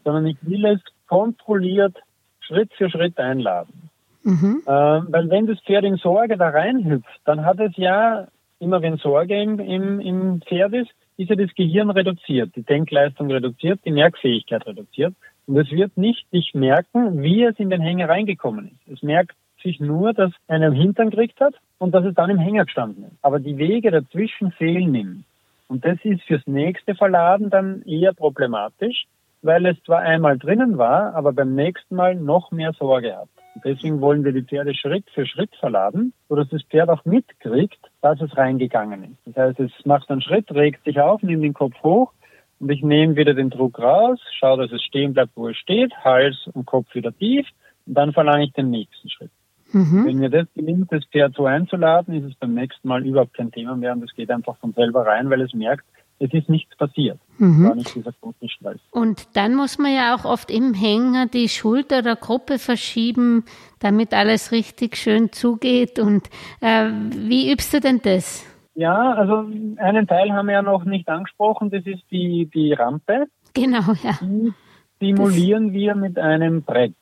sondern 0.03 0.27
ich 0.27 0.37
will 0.41 0.65
es 0.65 0.79
kontrolliert 1.07 1.97
Schritt 2.39 2.71
für 2.73 2.89
Schritt 2.89 3.17
einladen. 3.17 3.89
Mhm. 4.23 4.61
Äh, 4.65 4.69
weil 4.71 5.29
wenn 5.29 5.47
das 5.47 5.59
Pferd 5.61 5.83
in 5.83 5.97
Sorge 5.97 6.37
da 6.37 6.49
reinhüpft, 6.49 7.21
dann 7.25 7.43
hat 7.45 7.59
es 7.59 7.75
ja, 7.77 8.27
immer 8.59 8.81
wenn 8.83 8.97
Sorge 8.97 9.41
im, 9.41 9.59
im, 9.59 9.99
im 9.99 10.41
Pferd 10.41 10.73
ist, 10.73 10.91
ist 11.17 11.29
ja 11.29 11.35
das 11.35 11.53
Gehirn 11.55 11.89
reduziert, 11.89 12.55
die 12.55 12.63
Denkleistung 12.63 13.31
reduziert, 13.31 13.79
die 13.85 13.91
Merkfähigkeit 13.91 14.65
reduziert. 14.67 15.15
Und 15.51 15.57
es 15.57 15.69
wird 15.69 15.97
nicht 15.97 16.25
sich 16.31 16.53
merken, 16.53 17.21
wie 17.21 17.43
es 17.43 17.59
in 17.59 17.69
den 17.69 17.81
Hänger 17.81 18.07
reingekommen 18.07 18.67
ist. 18.67 18.99
Es 18.99 19.03
merkt 19.03 19.35
sich 19.61 19.81
nur, 19.81 20.13
dass 20.13 20.31
er 20.47 20.55
einen 20.55 20.71
Hintern 20.71 21.09
gekriegt 21.09 21.41
hat 21.41 21.55
und 21.77 21.93
dass 21.93 22.05
es 22.05 22.15
dann 22.15 22.29
im 22.29 22.37
Hänger 22.37 22.63
gestanden 22.63 23.03
ist. 23.03 23.17
Aber 23.21 23.37
die 23.41 23.57
Wege 23.57 23.91
dazwischen 23.91 24.53
fehlen 24.53 24.95
ihm. 24.95 25.23
Und 25.67 25.83
das 25.83 25.97
ist 26.03 26.21
fürs 26.23 26.47
nächste 26.47 26.95
Verladen 26.95 27.49
dann 27.49 27.81
eher 27.81 28.13
problematisch, 28.13 29.07
weil 29.41 29.65
es 29.65 29.75
zwar 29.83 29.99
einmal 29.99 30.37
drinnen 30.37 30.77
war, 30.77 31.15
aber 31.15 31.33
beim 31.33 31.53
nächsten 31.53 31.97
Mal 31.97 32.15
noch 32.15 32.51
mehr 32.51 32.71
Sorge 32.71 33.17
hat. 33.17 33.27
Und 33.55 33.65
deswegen 33.65 33.99
wollen 33.99 34.23
wir 34.23 34.31
die 34.31 34.43
Pferde 34.43 34.73
Schritt 34.73 35.09
für 35.13 35.25
Schritt 35.25 35.53
verladen, 35.57 36.13
sodass 36.29 36.47
das 36.47 36.63
Pferd 36.63 36.87
auch 36.87 37.03
mitkriegt, 37.03 37.91
dass 38.01 38.21
es 38.21 38.37
reingegangen 38.37 39.03
ist. 39.03 39.17
Das 39.25 39.35
heißt, 39.35 39.59
es 39.59 39.85
macht 39.85 40.09
einen 40.11 40.21
Schritt, 40.21 40.49
regt 40.53 40.85
sich 40.85 41.01
auf, 41.01 41.21
nimmt 41.21 41.43
den 41.43 41.53
Kopf 41.53 41.75
hoch 41.83 42.13
und 42.61 42.71
ich 42.71 42.83
nehme 42.83 43.15
wieder 43.15 43.33
den 43.33 43.49
Druck 43.49 43.79
raus, 43.79 44.19
schaue, 44.39 44.61
dass 44.61 44.71
es 44.71 44.83
stehen 44.83 45.13
bleibt, 45.13 45.31
wo 45.35 45.49
es 45.49 45.57
steht, 45.57 45.93
Hals 46.03 46.37
und 46.53 46.65
Kopf 46.65 46.93
wieder 46.93 47.11
tief 47.11 47.47
und 47.87 47.95
dann 47.95 48.13
verlange 48.13 48.45
ich 48.45 48.53
den 48.53 48.69
nächsten 48.69 49.09
Schritt. 49.09 49.31
Mhm. 49.71 50.05
Wenn 50.05 50.17
mir 50.17 50.29
das 50.29 50.47
gelingt, 50.53 50.91
das 50.91 51.03
Pferd 51.05 51.33
so 51.35 51.45
einzuladen, 51.45 52.13
ist 52.13 52.31
es 52.31 52.35
beim 52.35 52.53
nächsten 52.53 52.87
Mal 52.87 53.05
überhaupt 53.05 53.33
kein 53.33 53.51
Thema 53.51 53.75
mehr 53.75 53.93
und 53.93 54.03
es 54.03 54.13
geht 54.15 54.29
einfach 54.29 54.57
von 54.57 54.73
selber 54.73 55.05
rein, 55.05 55.29
weil 55.29 55.41
es 55.41 55.53
merkt, 55.53 55.85
es 56.19 56.31
ist 56.33 56.49
nichts 56.49 56.75
passiert. 56.77 57.19
Mhm. 57.39 57.71
Nicht 57.75 57.95
dieser 57.95 58.11
große 58.21 58.47
Stress. 58.47 58.79
Und 58.91 59.27
dann 59.33 59.55
muss 59.55 59.79
man 59.79 59.91
ja 59.91 60.13
auch 60.13 60.23
oft 60.23 60.51
im 60.51 60.75
Hänger 60.75 61.25
die 61.25 61.49
Schulter 61.49 62.03
der 62.03 62.15
Gruppe 62.15 62.59
verschieben, 62.59 63.43
damit 63.79 64.13
alles 64.13 64.51
richtig 64.51 64.97
schön 64.97 65.31
zugeht. 65.31 65.97
Und 65.97 66.29
äh, 66.59 66.89
wie 67.15 67.51
übst 67.51 67.73
du 67.73 67.79
denn 67.79 68.01
das? 68.03 68.45
Ja, 68.73 69.13
also 69.13 69.45
einen 69.77 70.07
Teil 70.07 70.31
haben 70.31 70.47
wir 70.47 70.53
ja 70.53 70.61
noch 70.61 70.85
nicht 70.85 71.09
angesprochen, 71.09 71.69
das 71.69 71.85
ist 71.85 72.03
die, 72.09 72.49
die 72.53 72.73
Rampe. 72.73 73.27
Genau, 73.53 73.93
ja. 74.01 74.17
Die 74.21 74.53
simulieren 74.99 75.67
das 75.67 75.73
wir 75.73 75.95
mit 75.95 76.17
einem 76.17 76.63
Brett. 76.63 76.93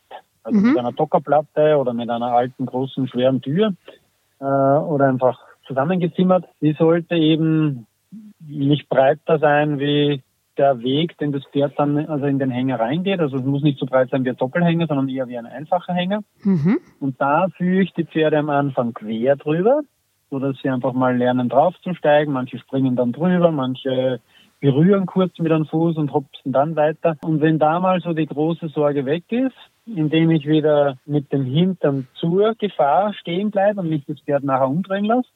Also 0.44 0.60
mhm. 0.60 0.70
mit 0.70 0.80
einer 0.80 0.92
Dockerplatte 0.94 1.78
oder 1.78 1.94
mit 1.94 2.10
einer 2.10 2.32
alten, 2.32 2.66
großen, 2.66 3.08
schweren 3.08 3.42
Tür 3.42 3.74
äh, 4.40 4.44
oder 4.44 5.08
einfach 5.08 5.40
zusammengezimmert. 5.68 6.46
Die 6.62 6.74
sollte 6.74 7.16
eben 7.16 7.86
nicht 8.40 8.90
breiter 8.90 9.38
sein 9.38 9.80
wie 9.80 10.24
der 10.58 10.82
Weg, 10.82 11.18
den 11.18 11.32
das 11.32 11.44
Pferd 11.46 11.74
dann 11.78 11.98
also 11.98 12.26
in 12.26 12.40
den 12.40 12.52
Hänger 12.52 12.80
reingeht. 12.80 13.20
Also 13.20 13.38
es 13.38 13.44
muss 13.44 13.64
nicht 13.64 13.80
so 13.80 13.86
breit 13.86 14.10
sein 14.10 14.26
wie 14.26 14.30
ein 14.30 14.36
Doppelhänger, 14.36 14.88
sondern 14.88 15.08
eher 15.08 15.28
wie 15.28 15.38
ein 15.38 15.46
einfacher 15.46 15.94
Hänger. 15.94 16.22
Mhm. 16.44 16.80
Und 17.00 17.22
da 17.22 17.48
führe 17.56 17.84
ich 17.84 17.94
die 17.94 18.06
Pferde 18.06 18.38
am 18.38 18.50
Anfang 18.50 18.94
quer 18.94 19.38
drüber, 19.38 19.82
so 20.30 20.40
dass 20.40 20.58
sie 20.62 20.70
einfach 20.70 20.94
mal 20.94 21.18
lernen 21.18 21.50
draufzusteigen. 21.50 22.34
Manche 22.34 22.60
springen 22.60 22.96
dann 22.96 23.12
drüber, 23.12 23.52
manche 23.52 24.20
berühren 24.60 25.06
kurz 25.06 25.38
mit 25.40 25.52
einem 25.52 25.66
Fuß 25.66 25.98
und 25.98 26.14
hopsen 26.14 26.52
dann 26.52 26.76
weiter. 26.76 27.18
Und 27.22 27.42
wenn 27.42 27.60
da 27.60 27.80
mal 27.80 28.02
so 28.02 28.14
die 28.14 28.26
große 28.26 28.70
Sorge 28.70 29.06
weg 29.06 29.24
ist, 29.32 29.56
indem 29.86 30.32
ich 30.32 30.46
wieder 30.46 30.98
mit 31.06 31.32
dem 31.32 31.46
Hintern 31.46 32.08
zur 32.16 32.56
Gefahr 32.56 33.14
stehen 33.14 33.52
bleibe 33.52 33.82
und 33.82 33.90
mich 33.90 34.06
das 34.06 34.20
Pferd 34.20 34.44
nachher 34.44 34.68
umdrehen 34.70 35.06
lasse, 35.06 35.30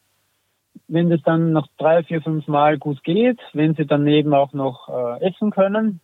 wenn 0.88 1.08
das 1.08 1.22
dann 1.22 1.52
noch 1.52 1.66
drei, 1.78 2.02
vier, 2.02 2.20
fünf 2.20 2.46
Mal 2.46 2.78
gut 2.78 3.02
geht, 3.04 3.40
wenn 3.52 3.74
sie 3.74 3.86
daneben 3.86 4.34
auch 4.34 4.52
noch 4.52 4.88
äh, 4.88 5.26
essen 5.26 5.50
können, 5.50 6.00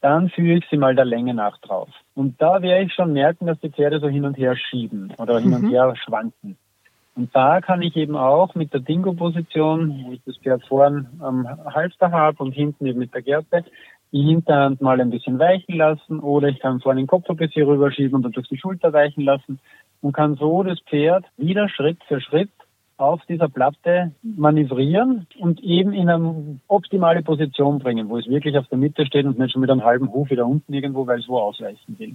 dann 0.00 0.28
führe 0.28 0.58
ich 0.58 0.64
sie 0.70 0.76
mal 0.76 0.94
der 0.94 1.04
Länge 1.04 1.34
nach 1.34 1.58
drauf. 1.58 1.88
Und 2.14 2.40
da 2.40 2.62
werde 2.62 2.84
ich 2.84 2.92
schon 2.92 3.12
merken, 3.12 3.46
dass 3.46 3.58
die 3.60 3.70
Pferde 3.70 4.00
so 4.00 4.08
hin 4.08 4.24
und 4.24 4.36
her 4.36 4.56
schieben 4.56 5.12
oder 5.18 5.40
hin 5.40 5.54
und 5.54 5.62
mhm. 5.62 5.70
her 5.70 5.94
schwanken. 5.96 6.56
Und 7.18 7.34
da 7.34 7.60
kann 7.60 7.82
ich 7.82 7.96
eben 7.96 8.14
auch 8.14 8.54
mit 8.54 8.72
der 8.72 8.78
Dingo-Position, 8.78 10.04
wo 10.06 10.12
ich 10.12 10.20
das 10.24 10.36
Pferd 10.36 10.64
vorn 10.68 11.08
am 11.18 11.48
Halfter 11.74 12.12
habe 12.12 12.40
und 12.44 12.52
hinten 12.52 12.86
eben 12.86 13.00
mit 13.00 13.12
der 13.12 13.22
Gerte, 13.22 13.64
die 14.12 14.22
Hinterhand 14.22 14.80
mal 14.80 15.00
ein 15.00 15.10
bisschen 15.10 15.36
weichen 15.36 15.74
lassen 15.74 16.20
oder 16.20 16.46
ich 16.46 16.60
kann 16.60 16.80
vorne 16.80 17.00
den 17.00 17.08
Kopf 17.08 17.28
ein 17.28 17.36
bisschen 17.36 17.66
rüberschieben 17.66 18.14
und 18.14 18.22
dann 18.22 18.30
durch 18.30 18.46
die 18.46 18.56
Schulter 18.56 18.92
weichen 18.92 19.24
lassen 19.24 19.58
und 20.00 20.12
kann 20.12 20.36
so 20.36 20.62
das 20.62 20.78
Pferd 20.88 21.24
wieder 21.36 21.68
Schritt 21.68 21.98
für 22.06 22.20
Schritt 22.20 22.50
auf 22.98 23.20
dieser 23.28 23.48
Platte 23.48 24.12
manövrieren 24.22 25.26
und 25.40 25.60
eben 25.60 25.92
in 25.94 26.08
eine 26.08 26.60
optimale 26.68 27.22
Position 27.22 27.80
bringen, 27.80 28.08
wo 28.10 28.18
es 28.18 28.28
wirklich 28.28 28.56
auf 28.56 28.68
der 28.68 28.78
Mitte 28.78 29.04
steht 29.04 29.26
und 29.26 29.40
nicht 29.40 29.50
schon 29.50 29.60
mit 29.60 29.70
einem 29.70 29.82
halben 29.82 30.12
Huf 30.12 30.30
wieder 30.30 30.46
unten 30.46 30.72
irgendwo, 30.72 31.04
weil 31.08 31.18
es 31.18 31.28
wo 31.28 31.40
ausweichen 31.40 31.98
will. 31.98 32.14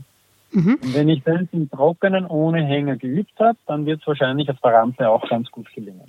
Mhm. 0.54 0.78
Und 0.82 0.94
wenn 0.94 1.10
ich 1.10 1.24
das 1.24 1.42
im 1.52 1.70
Trockenen 1.70 2.26
ohne 2.26 2.64
Hänger 2.64 2.96
geübt 2.98 3.34
habe, 3.40 3.58
dann 3.66 3.86
wird 3.86 4.02
es 4.02 4.08
wahrscheinlich 4.08 4.50
auf 4.50 4.60
der 4.64 4.74
Rampe 4.74 5.10
auch 5.10 5.28
ganz 5.28 5.50
gut 5.50 5.68
gelingen. 5.74 6.04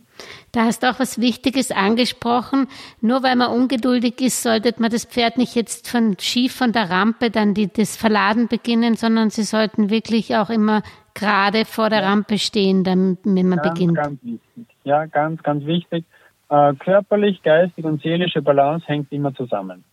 Da 0.53 0.65
hast 0.65 0.83
du 0.83 0.91
auch 0.91 1.01
was 1.01 1.21
Wichtiges 1.21 1.71
angesprochen. 1.71 2.67
Nur 3.01 3.23
weil 3.23 3.37
man 3.37 3.51
ungeduldig 3.51 4.21
ist, 4.21 4.43
sollte 4.43 4.75
man 4.79 4.91
das 4.91 5.07
Pferd 5.07 5.39
nicht 5.39 5.55
jetzt 5.55 5.89
von 5.89 6.17
schief 6.19 6.55
von 6.55 6.73
der 6.73 6.91
Rampe 6.91 7.31
dann 7.31 7.55
die, 7.55 7.73
das 7.73 7.97
Verladen 7.97 8.49
beginnen, 8.49 8.95
sondern 8.97 9.31
sie 9.31 9.45
sollten 9.45 9.89
wirklich 9.91 10.37
auch 10.37 10.51
immer 10.51 10.83
gerade 11.15 11.65
vor 11.65 11.89
der 11.91 12.03
Rampe 12.03 12.39
stehen, 12.39 12.85
dann, 12.85 13.19
wenn 13.25 13.49
man 13.49 13.61
ganz, 13.61 13.79
beginnt. 13.79 13.97
Ganz 13.97 14.23
wichtig. 14.23 14.67
Ja, 14.85 15.07
ganz, 15.07 15.43
ganz 15.43 15.65
wichtig. 15.65 16.05
Äh, 16.51 16.75
körperlich, 16.75 17.43
geistig 17.43 17.85
und 17.85 18.03
seelische 18.03 18.43
Balance 18.43 18.87
hängt 18.87 19.11
immer 19.13 19.35
zusammen. 19.35 19.85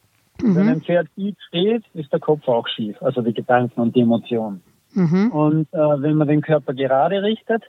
Mhm. 0.41 0.55
Wenn 0.55 0.69
ein 0.69 0.81
Pferd 0.81 1.07
tief 1.15 1.36
steht, 1.48 1.83
ist 1.93 2.12
der 2.12 2.19
Kopf 2.19 2.48
auch 2.48 2.67
schief, 2.67 3.01
also 3.01 3.21
die 3.21 3.33
Gedanken 3.33 3.79
und 3.79 3.95
die 3.95 4.01
Emotionen. 4.01 4.62
Mhm. 4.93 5.31
Und 5.31 5.74
äh, 5.74 6.01
wenn 6.01 6.15
man 6.15 6.27
den 6.27 6.41
Körper 6.41 6.74
gerade 6.74 7.21
richtet, 7.24 7.63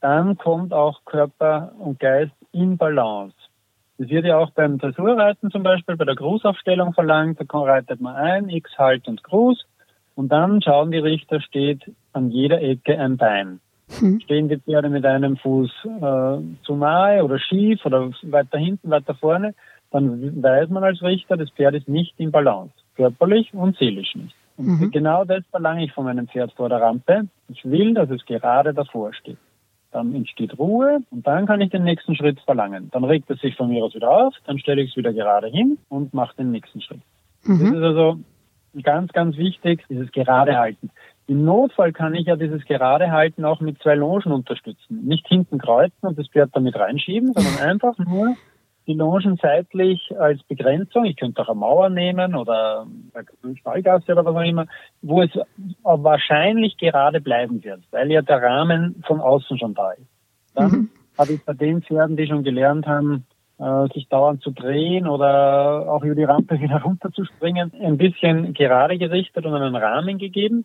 dann 0.00 0.36
kommt 0.36 0.72
auch 0.72 1.04
Körper 1.04 1.72
und 1.78 1.98
Geist 1.98 2.34
in 2.52 2.76
Balance. 2.76 3.36
Das 3.98 4.08
wird 4.08 4.24
ja 4.24 4.38
auch 4.38 4.50
beim 4.50 4.78
Dressurreiten 4.78 5.50
zum 5.50 5.62
Beispiel 5.62 5.96
bei 5.96 6.04
der 6.04 6.16
Grußaufstellung 6.16 6.94
verlangt. 6.94 7.38
Da 7.40 7.58
reitet 7.58 8.00
man 8.00 8.16
ein, 8.16 8.48
X, 8.48 8.72
Halt 8.76 9.06
und 9.06 9.22
Gruß. 9.22 9.64
Und 10.16 10.30
dann 10.30 10.62
schauen 10.62 10.90
die 10.90 10.98
Richter, 10.98 11.40
steht 11.40 11.90
an 12.12 12.30
jeder 12.30 12.60
Ecke 12.60 12.98
ein 12.98 13.16
Bein. 13.16 13.60
Hm. 13.98 14.20
Stehen 14.20 14.48
die 14.48 14.58
Pferde 14.58 14.88
mit 14.88 15.04
einem 15.04 15.36
Fuß 15.36 15.70
äh, 15.84 16.64
zu 16.64 16.76
nahe 16.76 17.22
oder 17.22 17.38
schief 17.38 17.84
oder 17.84 18.10
weiter 18.22 18.58
hinten, 18.58 18.90
weiter 18.90 19.14
vorne, 19.14 19.54
dann 19.90 20.42
weiß 20.42 20.70
man 20.70 20.84
als 20.84 21.02
Richter, 21.02 21.36
das 21.36 21.50
Pferd 21.50 21.74
ist 21.74 21.88
nicht 21.88 22.14
in 22.18 22.32
Balance, 22.32 22.74
körperlich 22.96 23.52
und 23.54 23.76
seelisch 23.76 24.14
nicht. 24.14 24.34
Und 24.56 24.66
mhm. 24.66 24.90
genau 24.90 25.24
das 25.24 25.44
verlange 25.50 25.84
ich 25.84 25.92
von 25.92 26.04
meinem 26.04 26.28
Pferd 26.28 26.52
vor 26.52 26.68
der 26.68 26.80
Rampe. 26.80 27.28
Ich 27.48 27.64
will, 27.64 27.94
dass 27.94 28.10
es 28.10 28.24
gerade 28.24 28.72
davor 28.72 29.12
steht. 29.12 29.38
Dann 29.90 30.14
entsteht 30.14 30.58
Ruhe 30.58 31.00
und 31.10 31.26
dann 31.26 31.46
kann 31.46 31.60
ich 31.60 31.70
den 31.70 31.84
nächsten 31.84 32.16
Schritt 32.16 32.40
verlangen. 32.40 32.90
Dann 32.92 33.04
regt 33.04 33.30
es 33.30 33.40
sich 33.40 33.56
von 33.56 33.68
mir 33.68 33.84
aus 33.84 33.94
wieder 33.94 34.10
auf, 34.10 34.34
dann 34.46 34.58
stelle 34.58 34.82
ich 34.82 34.90
es 34.90 34.96
wieder 34.96 35.12
gerade 35.12 35.48
hin 35.48 35.78
und 35.88 36.14
mache 36.14 36.36
den 36.36 36.50
nächsten 36.50 36.80
Schritt. 36.80 37.00
Mhm. 37.44 37.58
Das 37.58 37.74
ist 37.74 37.82
also 37.82 38.18
ganz, 38.82 39.12
ganz 39.12 39.36
wichtig, 39.36 39.84
dieses 39.88 40.10
Gerade 40.10 40.56
halten. 40.56 40.90
Im 41.26 41.44
Notfall 41.44 41.92
kann 41.92 42.14
ich 42.14 42.26
ja 42.26 42.36
dieses 42.36 42.64
Gerade 42.64 43.10
halten 43.10 43.44
auch 43.44 43.60
mit 43.60 43.80
zwei 43.82 43.94
Longen 43.94 44.32
unterstützen. 44.32 45.04
Nicht 45.04 45.26
hinten 45.28 45.58
kreuzen 45.58 46.06
und 46.06 46.18
das 46.18 46.28
Pferd 46.28 46.50
damit 46.52 46.76
reinschieben, 46.76 47.32
sondern 47.32 47.56
einfach 47.58 47.96
nur 47.98 48.36
die 48.86 48.94
Longen 48.94 49.38
seitlich 49.40 50.12
als 50.18 50.42
Begrenzung. 50.44 51.04
Ich 51.04 51.16
könnte 51.16 51.42
auch 51.42 51.48
eine 51.48 51.58
Mauer 51.58 51.88
nehmen 51.88 52.34
oder 52.34 52.86
eine 53.14 53.56
Stallgasse 53.56 54.12
oder 54.12 54.24
was 54.24 54.36
auch 54.36 54.40
immer, 54.40 54.66
wo 55.02 55.22
es 55.22 55.30
wahrscheinlich 55.82 56.76
gerade 56.76 57.20
bleiben 57.20 57.62
wird, 57.64 57.80
weil 57.90 58.10
ja 58.10 58.22
der 58.22 58.42
Rahmen 58.42 59.02
von 59.06 59.20
außen 59.20 59.58
schon 59.58 59.74
da 59.74 59.92
ist. 59.92 60.06
Dann 60.54 60.70
mhm. 60.70 60.88
habe 61.18 61.32
ich 61.32 61.44
bei 61.44 61.54
den 61.54 61.82
Pferden, 61.82 62.16
die 62.16 62.26
schon 62.26 62.44
gelernt 62.44 62.86
haben, 62.86 63.24
äh, 63.58 63.86
sich 63.94 64.08
dauernd 64.08 64.42
zu 64.42 64.50
drehen 64.50 65.06
oder 65.06 65.90
auch 65.90 66.02
über 66.04 66.14
die 66.14 66.24
Rampe 66.24 66.60
wieder 66.60 66.82
runterzuspringen, 66.82 67.72
ein 67.80 67.96
bisschen 67.96 68.52
gerade 68.52 68.98
gerichtet 68.98 69.46
und 69.46 69.54
einen 69.54 69.76
Rahmen 69.76 70.18
gegeben. 70.18 70.64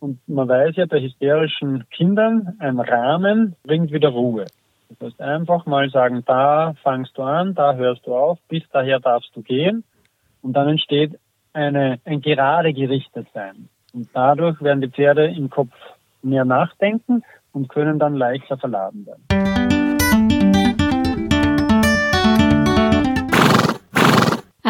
Und 0.00 0.18
man 0.26 0.48
weiß 0.48 0.76
ja 0.76 0.86
bei 0.86 1.00
hysterischen 1.00 1.84
Kindern, 1.90 2.56
ein 2.58 2.80
Rahmen 2.80 3.54
bringt 3.62 3.92
wieder 3.92 4.08
Ruhe. 4.08 4.46
Das 4.90 5.12
heißt 5.12 5.20
einfach 5.20 5.66
mal 5.66 5.88
sagen, 5.90 6.24
da 6.26 6.74
fangst 6.82 7.16
du 7.16 7.22
an, 7.22 7.54
da 7.54 7.74
hörst 7.74 8.06
du 8.06 8.16
auf, 8.16 8.38
bis 8.48 8.64
daher 8.72 8.98
darfst 8.98 9.30
du 9.36 9.42
gehen. 9.42 9.84
Und 10.42 10.54
dann 10.54 10.68
entsteht 10.68 11.18
eine, 11.52 12.00
ein 12.04 12.20
gerade 12.20 12.72
gerichtet 12.72 13.28
sein. 13.32 13.68
Und 13.92 14.08
dadurch 14.12 14.60
werden 14.60 14.80
die 14.80 14.88
Pferde 14.88 15.26
im 15.26 15.48
Kopf 15.48 15.72
mehr 16.22 16.44
nachdenken 16.44 17.22
und 17.52 17.68
können 17.68 17.98
dann 17.98 18.14
leichter 18.14 18.58
verladen 18.58 19.06
werden. 19.06 19.39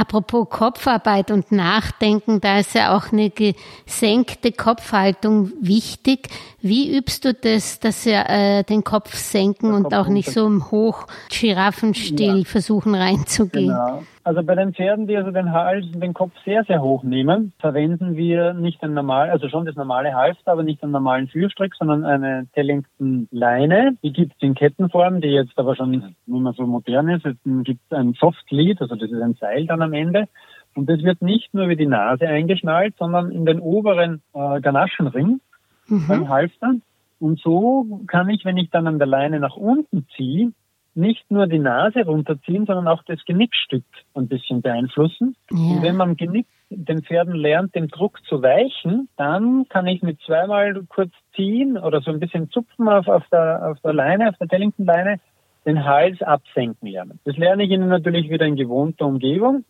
Apropos 0.00 0.48
Kopfarbeit 0.48 1.30
und 1.30 1.52
Nachdenken, 1.52 2.40
da 2.40 2.60
ist 2.60 2.74
ja 2.74 2.96
auch 2.96 3.12
eine 3.12 3.28
gesenkte 3.28 4.50
Kopfhaltung 4.50 5.52
wichtig. 5.60 6.30
Wie 6.62 6.96
übst 6.96 7.26
du 7.26 7.34
das, 7.34 7.80
dass 7.80 8.06
wir 8.06 8.24
äh, 8.30 8.64
den 8.64 8.82
Kopf 8.82 9.14
senken 9.14 9.74
und 9.74 9.92
auch 9.92 10.08
nicht 10.08 10.30
so 10.30 10.46
im 10.46 10.70
Hoch-Giraffenstil 10.70 12.38
ja. 12.38 12.44
versuchen 12.44 12.94
reinzugehen? 12.94 13.66
Genau. 13.66 14.02
Also 14.30 14.44
bei 14.44 14.54
den 14.54 14.74
Pferden, 14.74 15.08
die 15.08 15.16
also 15.16 15.32
den 15.32 15.50
Hals 15.50 15.86
und 15.92 16.00
den 16.00 16.14
Kopf 16.14 16.30
sehr, 16.44 16.62
sehr 16.62 16.80
hoch 16.80 17.02
nehmen, 17.02 17.52
verwenden 17.58 18.14
wir 18.14 18.54
nicht 18.54 18.80
ein 18.84 18.94
normal, 18.94 19.28
also 19.28 19.48
schon 19.48 19.66
das 19.66 19.74
normale 19.74 20.14
Halfter, 20.14 20.52
aber 20.52 20.62
nicht 20.62 20.84
einen 20.84 20.92
normalen 20.92 21.26
Führstrick, 21.26 21.74
sondern 21.74 22.04
eine 22.04 22.46
Tellington 22.54 23.26
Leine. 23.32 23.96
Die 24.04 24.12
gibt 24.12 24.34
es 24.36 24.42
in 24.42 24.54
Kettenform, 24.54 25.20
die 25.20 25.30
jetzt 25.30 25.58
aber 25.58 25.74
schon 25.74 25.90
nicht 25.90 26.06
mehr 26.26 26.52
so 26.52 26.64
modern 26.64 27.08
ist. 27.08 27.26
Es 27.26 27.34
gibt 27.64 27.92
ein 27.92 28.12
Soft 28.12 28.48
Lead, 28.52 28.80
also 28.80 28.94
das 28.94 29.10
ist 29.10 29.20
ein 29.20 29.34
Seil 29.34 29.66
dann 29.66 29.82
am 29.82 29.94
Ende. 29.94 30.28
Und 30.76 30.88
das 30.88 31.02
wird 31.02 31.22
nicht 31.22 31.52
nur 31.52 31.68
wie 31.68 31.74
die 31.74 31.86
Nase 31.86 32.28
eingeschnallt, 32.28 32.94
sondern 33.00 33.32
in 33.32 33.44
den 33.46 33.58
oberen 33.58 34.22
äh, 34.32 34.60
Ganaschenring 34.60 35.40
mhm. 35.88 36.06
beim 36.06 36.28
Halfter. 36.28 36.74
Und 37.18 37.40
so 37.40 38.00
kann 38.06 38.28
ich, 38.28 38.44
wenn 38.44 38.58
ich 38.58 38.70
dann 38.70 38.86
an 38.86 38.98
der 38.98 39.08
Leine 39.08 39.40
nach 39.40 39.56
unten 39.56 40.06
ziehe, 40.16 40.52
nicht 40.94 41.30
nur 41.30 41.46
die 41.46 41.58
Nase 41.58 42.04
runterziehen, 42.04 42.66
sondern 42.66 42.88
auch 42.88 43.02
das 43.04 43.24
Genickstück 43.24 43.84
ein 44.14 44.28
bisschen 44.28 44.62
beeinflussen. 44.62 45.36
Ja. 45.50 45.58
Und 45.58 45.82
wenn 45.82 45.96
man 45.96 46.16
Genick 46.16 46.46
den 46.70 47.02
Pferden 47.02 47.34
lernt, 47.34 47.74
dem 47.74 47.88
Druck 47.88 48.20
zu 48.26 48.42
weichen, 48.42 49.08
dann 49.16 49.66
kann 49.68 49.86
ich 49.86 50.02
mit 50.02 50.20
zweimal 50.22 50.82
kurz 50.88 51.12
ziehen 51.34 51.76
oder 51.78 52.00
so 52.00 52.10
ein 52.10 52.20
bisschen 52.20 52.50
zupfen 52.50 52.88
auf, 52.88 53.08
auf, 53.08 53.24
der, 53.32 53.70
auf 53.70 53.80
der 53.80 53.92
Leine, 53.92 54.28
auf 54.28 54.36
der 54.38 54.48
Tellington-Leine, 54.48 55.20
den 55.66 55.84
Hals 55.84 56.22
absenken 56.22 56.88
lernen. 56.88 57.20
Das 57.24 57.36
lerne 57.36 57.64
ich 57.64 57.70
Ihnen 57.70 57.88
natürlich 57.88 58.30
wieder 58.30 58.46
in 58.46 58.56
gewohnter 58.56 59.06
Umgebung 59.06 59.64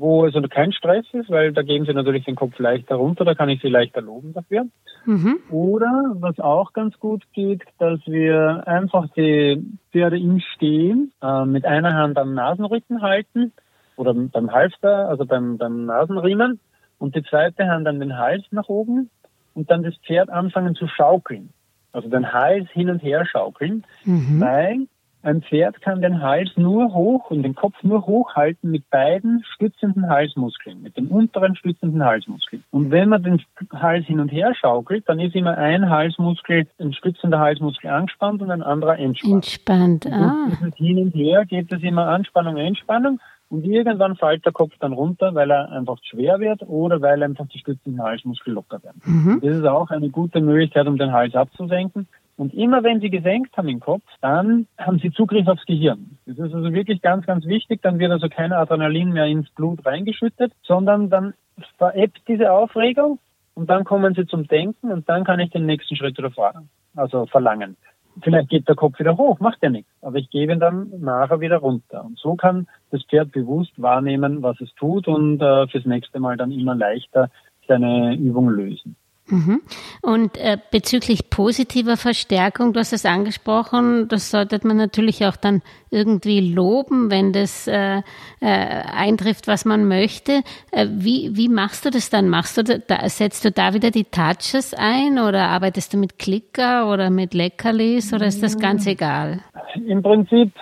wo 0.00 0.24
es 0.24 0.34
also 0.34 0.48
kein 0.48 0.72
Stress 0.72 1.04
ist, 1.12 1.28
weil 1.28 1.52
da 1.52 1.62
geben 1.62 1.84
sie 1.84 1.92
natürlich 1.92 2.24
den 2.24 2.34
Kopf 2.34 2.58
leichter 2.58 2.94
runter, 2.94 3.26
da 3.26 3.34
kann 3.34 3.50
ich 3.50 3.60
sie 3.60 3.68
leichter 3.68 4.00
loben 4.00 4.32
dafür. 4.32 4.64
Mhm. 5.04 5.40
Oder 5.50 6.14
was 6.14 6.40
auch 6.40 6.72
ganz 6.72 6.98
gut 6.98 7.22
geht, 7.34 7.62
dass 7.78 8.00
wir 8.06 8.66
einfach 8.66 9.08
die 9.14 9.62
Pferde 9.92 10.18
im 10.18 10.40
Stehen 10.40 11.12
äh, 11.22 11.44
mit 11.44 11.66
einer 11.66 11.94
Hand 11.94 12.16
am 12.16 12.34
Nasenrücken 12.34 13.02
halten 13.02 13.52
oder 13.96 14.14
beim 14.14 14.50
Halfter, 14.50 15.10
also 15.10 15.26
beim, 15.26 15.58
beim 15.58 15.84
Nasenriemen 15.84 16.60
und 16.98 17.14
die 17.14 17.22
zweite 17.22 17.66
Hand 17.68 17.86
an 17.86 18.00
den 18.00 18.16
Hals 18.16 18.44
nach 18.52 18.68
oben 18.68 19.10
und 19.54 19.70
dann 19.70 19.82
das 19.82 19.94
Pferd 20.06 20.30
anfangen 20.30 20.74
zu 20.74 20.86
schaukeln. 20.88 21.50
Also 21.92 22.08
den 22.08 22.32
Hals 22.32 22.70
hin 22.70 22.88
und 22.88 23.02
her 23.02 23.26
schaukeln, 23.26 23.84
mhm. 24.04 24.40
weil 24.40 24.86
ein 25.22 25.42
Pferd 25.42 25.80
kann 25.82 26.00
den 26.00 26.22
Hals 26.22 26.50
nur 26.56 26.94
hoch 26.94 27.30
und 27.30 27.42
den 27.42 27.54
Kopf 27.54 27.74
nur 27.82 28.06
hoch 28.06 28.34
halten 28.34 28.70
mit 28.70 28.88
beiden 28.90 29.44
stützenden 29.54 30.08
Halsmuskeln, 30.08 30.82
mit 30.82 30.96
den 30.96 31.08
unteren 31.08 31.56
stützenden 31.56 32.04
Halsmuskeln. 32.04 32.64
Und 32.70 32.90
wenn 32.90 33.08
man 33.08 33.22
den 33.22 33.42
Hals 33.72 34.06
hin 34.06 34.20
und 34.20 34.28
her 34.28 34.54
schaukelt, 34.54 35.08
dann 35.08 35.20
ist 35.20 35.34
immer 35.34 35.58
ein 35.58 35.90
Halsmuskel, 35.90 36.66
ein 36.78 36.92
stützender 36.92 37.38
Halsmuskel 37.38 37.90
angespannt 37.90 38.40
und 38.40 38.50
ein 38.50 38.62
anderer 38.62 38.98
entspannt. 38.98 39.34
Entspannt, 39.34 40.06
ah. 40.06 40.48
Und 40.62 40.74
hin 40.76 40.98
und 40.98 41.14
her 41.14 41.44
geht 41.44 41.72
es 41.72 41.82
immer 41.82 42.06
Anspannung, 42.08 42.56
Entspannung. 42.56 43.20
Und 43.50 43.64
irgendwann 43.64 44.14
fällt 44.14 44.46
der 44.46 44.52
Kopf 44.52 44.72
dann 44.78 44.92
runter, 44.92 45.34
weil 45.34 45.50
er 45.50 45.72
einfach 45.72 45.98
schwer 46.02 46.38
wird 46.38 46.62
oder 46.62 47.02
weil 47.02 47.20
einfach 47.22 47.48
die 47.48 47.58
stützenden 47.58 48.00
Halsmuskel 48.00 48.54
locker 48.54 48.80
werden. 48.84 49.02
Mhm. 49.04 49.40
Das 49.42 49.56
ist 49.56 49.66
auch 49.66 49.90
eine 49.90 50.08
gute 50.08 50.40
Möglichkeit, 50.40 50.86
um 50.86 50.96
den 50.96 51.10
Hals 51.12 51.34
abzusenken. 51.34 52.06
Und 52.40 52.54
immer 52.54 52.82
wenn 52.82 53.00
Sie 53.00 53.10
gesenkt 53.10 53.54
haben 53.58 53.68
im 53.68 53.80
Kopf, 53.80 54.02
dann 54.22 54.66
haben 54.78 54.98
Sie 54.98 55.10
Zugriff 55.10 55.46
aufs 55.46 55.66
Gehirn. 55.66 56.16
Das 56.24 56.38
ist 56.38 56.54
also 56.54 56.72
wirklich 56.72 57.02
ganz, 57.02 57.26
ganz 57.26 57.44
wichtig. 57.44 57.82
Dann 57.82 57.98
wird 57.98 58.10
also 58.10 58.30
kein 58.30 58.54
Adrenalin 58.54 59.12
mehr 59.12 59.26
ins 59.26 59.50
Blut 59.50 59.84
reingeschüttet, 59.84 60.50
sondern 60.62 61.10
dann 61.10 61.34
verebbt 61.76 62.22
diese 62.28 62.50
Aufregung 62.50 63.18
und 63.52 63.68
dann 63.68 63.84
kommen 63.84 64.14
Sie 64.14 64.24
zum 64.24 64.46
Denken 64.46 64.90
und 64.90 65.06
dann 65.06 65.24
kann 65.24 65.38
ich 65.38 65.50
den 65.50 65.66
nächsten 65.66 65.96
Schritt 65.96 66.16
wieder 66.16 66.30
fahren, 66.30 66.70
also 66.96 67.26
verlangen. 67.26 67.76
Vielleicht 68.22 68.48
geht 68.48 68.66
der 68.66 68.74
Kopf 68.74 68.98
wieder 68.98 69.18
hoch, 69.18 69.38
macht 69.38 69.62
ja 69.62 69.68
nichts, 69.68 69.90
aber 70.00 70.16
ich 70.16 70.30
gebe 70.30 70.54
ihn 70.54 70.60
dann 70.60 70.88
nachher 70.98 71.40
wieder 71.40 71.58
runter. 71.58 72.06
Und 72.06 72.18
so 72.18 72.36
kann 72.36 72.66
das 72.90 73.02
Pferd 73.02 73.32
bewusst 73.32 73.72
wahrnehmen, 73.76 74.42
was 74.42 74.58
es 74.62 74.72
tut 74.76 75.08
und 75.08 75.42
äh, 75.42 75.66
fürs 75.66 75.84
nächste 75.84 76.20
Mal 76.20 76.38
dann 76.38 76.52
immer 76.52 76.74
leichter 76.74 77.28
seine 77.68 78.16
Übung 78.16 78.48
lösen. 78.48 78.96
Mhm. 79.30 79.62
Und 80.02 80.36
äh, 80.36 80.58
bezüglich 80.70 81.30
positiver 81.30 81.96
Verstärkung, 81.96 82.72
du 82.72 82.80
hast 82.80 82.92
es 82.92 83.06
angesprochen, 83.06 84.08
das 84.08 84.30
sollte 84.30 84.60
man 84.66 84.76
natürlich 84.76 85.24
auch 85.24 85.36
dann 85.36 85.62
irgendwie 85.90 86.52
loben, 86.52 87.10
wenn 87.10 87.32
das 87.32 87.66
äh, 87.66 87.98
äh, 87.98 88.02
eintrifft, 88.40 89.48
was 89.48 89.64
man 89.64 89.86
möchte. 89.86 90.42
Äh, 90.70 90.86
wie, 90.90 91.36
wie 91.36 91.48
machst 91.48 91.84
du 91.84 91.90
das 91.90 92.10
dann? 92.10 92.28
Machst 92.28 92.56
du 92.56 92.62
da, 92.62 93.08
setzt 93.08 93.44
du 93.44 93.50
da 93.50 93.74
wieder 93.74 93.90
die 93.90 94.04
Touches 94.04 94.74
ein 94.74 95.18
oder 95.18 95.48
arbeitest 95.48 95.94
du 95.94 95.98
mit 95.98 96.18
Klicker 96.18 96.90
oder 96.92 97.10
mit 97.10 97.34
Leckerlis 97.34 98.12
oder 98.12 98.26
ist 98.26 98.42
das 98.42 98.58
ganz 98.58 98.86
egal? 98.86 99.40
Im 99.86 100.02
Prinzip 100.02 100.52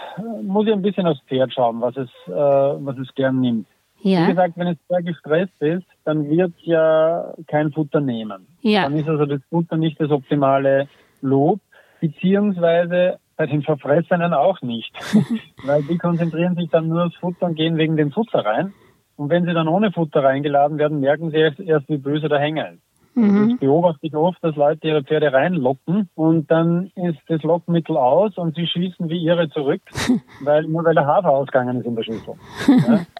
muss 0.43 0.67
ich 0.67 0.73
ein 0.73 0.83
bisschen 0.83 1.07
aufs 1.07 1.21
Pferd 1.29 1.53
schauen, 1.53 1.81
was 1.81 1.97
es, 1.97 2.09
äh, 2.27 2.31
was 2.31 2.97
es 2.99 3.15
gern 3.15 3.41
nimmt. 3.41 3.67
Ja. 4.01 4.23
Wie 4.23 4.31
gesagt, 4.31 4.55
wenn 4.57 4.69
es 4.69 4.79
sehr 4.89 5.03
gestresst 5.03 5.61
ist, 5.61 5.87
dann 6.05 6.29
wird 6.31 6.53
ja 6.63 7.35
kein 7.47 7.73
Futter 7.73 8.01
nehmen. 8.01 8.47
Ja. 8.63 8.85
Dann 8.85 8.97
ist 8.97 9.09
also 9.09 9.27
das 9.27 9.41
Futter 9.51 9.77
nicht 9.77 10.01
das 10.01 10.11
optimale 10.11 10.89
Lob, 11.21 11.61
beziehungsweise 12.01 13.19
bei 13.37 13.47
den 13.47 13.63
Verfressenen 13.63 14.35
auch 14.35 14.63
nicht. 14.63 14.93
Weil 15.65 15.83
die 15.83 15.99
konzentrieren 15.99 16.55
sich 16.55 16.71
dann 16.71 16.89
nur 16.89 17.07
aufs 17.07 17.17
Futter 17.17 17.47
und 17.47 17.55
gehen 17.55 17.77
wegen 17.77 17.97
dem 17.97 18.13
Futter 18.13 18.45
rein. 18.45 18.73
Und 19.17 19.31
wenn 19.31 19.45
sie 19.45 19.53
dann 19.53 19.69
ohne 19.69 19.91
Futter 19.91 20.23
reingeladen 20.23 20.79
werden, 20.79 21.01
merken 21.01 21.31
sie 21.31 21.39
erst, 21.39 21.59
erst 21.59 21.89
wie 21.89 21.99
böse 21.99 22.29
der 22.29 22.39
Hänger 22.39 22.71
ist. 22.73 22.83
Mhm. 23.15 23.51
Das 23.51 23.61
beobachte 23.61 24.07
ich 24.07 24.15
oft, 24.15 24.43
dass 24.43 24.57
Leute 24.57 24.89
ihre 24.89 25.03
Pferde 25.03 25.33
reinlocken 25.33 26.09
und 26.15 26.51
dann 26.51 26.91
ist 26.95 27.19
das 27.29 27.43
Lockmittel 27.43 27.97
aus 27.97 28.37
und 28.39 28.55
sie 28.55 28.67
schießen 28.67 29.09
wie 29.09 29.19
ihre 29.19 29.49
zurück, 29.51 29.83
weil 30.41 30.65
nur 30.65 30.85
weil 30.85 30.95
der 30.95 31.07
Hafer 31.07 31.31
ausgegangen 31.31 31.79
ist 31.79 31.87
in 31.87 31.97
der 31.97 32.03
Schüssel. 32.05 32.35
Ja? 32.67 33.01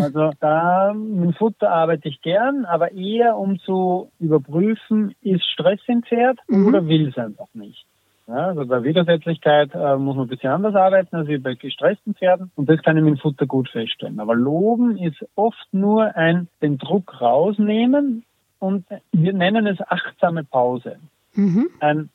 Also 0.00 0.30
da 0.40 0.94
mit 0.94 1.36
Futter 1.36 1.70
arbeite 1.70 2.08
ich 2.08 2.20
gern, 2.22 2.64
aber 2.64 2.92
eher 2.92 3.36
um 3.36 3.58
zu 3.60 4.10
überprüfen, 4.20 5.14
ist 5.22 5.44
Stress 5.44 5.80
im 5.86 6.02
Pferd 6.02 6.38
mhm. 6.46 6.68
oder 6.68 6.86
will 6.86 7.08
es 7.08 7.18
einfach 7.18 7.48
nicht. 7.54 7.84
Ja, 8.28 8.48
also 8.48 8.66
bei 8.66 8.82
Widersetzlichkeit 8.82 9.70
äh, 9.74 9.96
muss 9.96 10.16
man 10.16 10.26
ein 10.26 10.28
bisschen 10.28 10.50
anders 10.50 10.74
arbeiten 10.74 11.16
als 11.16 11.28
bei 11.42 11.54
gestressten 11.54 12.14
Pferden 12.14 12.50
und 12.56 12.68
das 12.68 12.82
kann 12.82 12.98
ich 12.98 13.02
mit 13.02 13.18
Futter 13.20 13.46
gut 13.46 13.70
feststellen. 13.70 14.20
Aber 14.20 14.34
Loben 14.34 14.98
ist 14.98 15.24
oft 15.34 15.66
nur 15.72 16.14
ein 16.14 16.48
den 16.60 16.76
Druck 16.76 17.22
rausnehmen 17.22 18.24
und 18.58 18.84
wir 19.12 19.32
nennen 19.32 19.66
es 19.66 19.80
achtsame 19.80 20.44
Pause. 20.44 20.98
Mhm. 21.34 21.68
Ein 21.80 22.10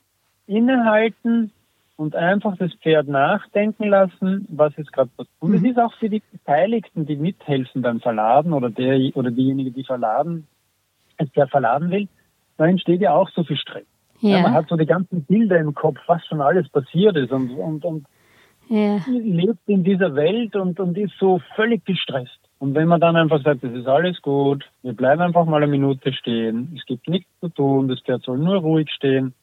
Innehalten 0.46 1.52
und 1.96 2.16
einfach 2.16 2.56
das 2.56 2.72
Pferd 2.74 3.08
nachdenken 3.08 3.88
lassen, 3.88 4.46
was 4.50 4.76
ist 4.76 4.92
gerade 4.92 5.10
passiert. 5.16 5.34
Und 5.40 5.50
mhm. 5.50 5.56
es 5.56 5.62
ist 5.64 5.78
auch 5.78 5.94
für 5.94 6.08
die 6.08 6.22
Beteiligten, 6.32 7.06
die 7.06 7.16
mithelfen 7.16 7.82
beim 7.82 8.00
Verladen 8.00 8.52
oder 8.52 8.70
der 8.70 9.16
oder 9.16 9.30
diejenige, 9.30 9.70
die 9.70 9.84
verladen, 9.84 10.46
der 11.36 11.46
verladen 11.46 11.90
will, 11.90 12.08
da 12.56 12.66
entsteht 12.66 13.00
ja 13.00 13.14
auch 13.14 13.30
so 13.30 13.44
viel 13.44 13.56
Stress. 13.56 13.86
Ja. 14.20 14.36
Ja, 14.36 14.42
man 14.42 14.52
hat 14.54 14.68
so 14.68 14.76
die 14.76 14.86
ganzen 14.86 15.24
Bilder 15.24 15.58
im 15.58 15.74
Kopf, 15.74 15.98
was 16.06 16.24
schon 16.26 16.40
alles 16.40 16.68
passiert 16.68 17.16
ist 17.16 17.30
und, 17.30 17.50
und, 17.50 17.84
und 17.84 18.06
ja. 18.68 18.98
lebt 19.06 19.68
in 19.68 19.84
dieser 19.84 20.14
Welt 20.14 20.56
und, 20.56 20.80
und 20.80 20.96
ist 20.96 21.14
so 21.18 21.40
völlig 21.54 21.84
gestresst. 21.84 22.38
Und 22.58 22.74
wenn 22.74 22.88
man 22.88 23.00
dann 23.00 23.16
einfach 23.16 23.42
sagt, 23.42 23.64
es 23.64 23.72
ist 23.72 23.86
alles 23.86 24.22
gut, 24.22 24.64
wir 24.82 24.94
bleiben 24.94 25.20
einfach 25.20 25.44
mal 25.44 25.62
eine 25.62 25.70
Minute 25.70 26.12
stehen, 26.12 26.74
es 26.76 26.86
gibt 26.86 27.08
nichts 27.08 27.28
zu 27.40 27.48
tun, 27.48 27.88
das 27.88 28.00
Pferd 28.00 28.22
soll 28.22 28.38
nur 28.38 28.56
ruhig 28.56 28.90
stehen, 28.90 29.34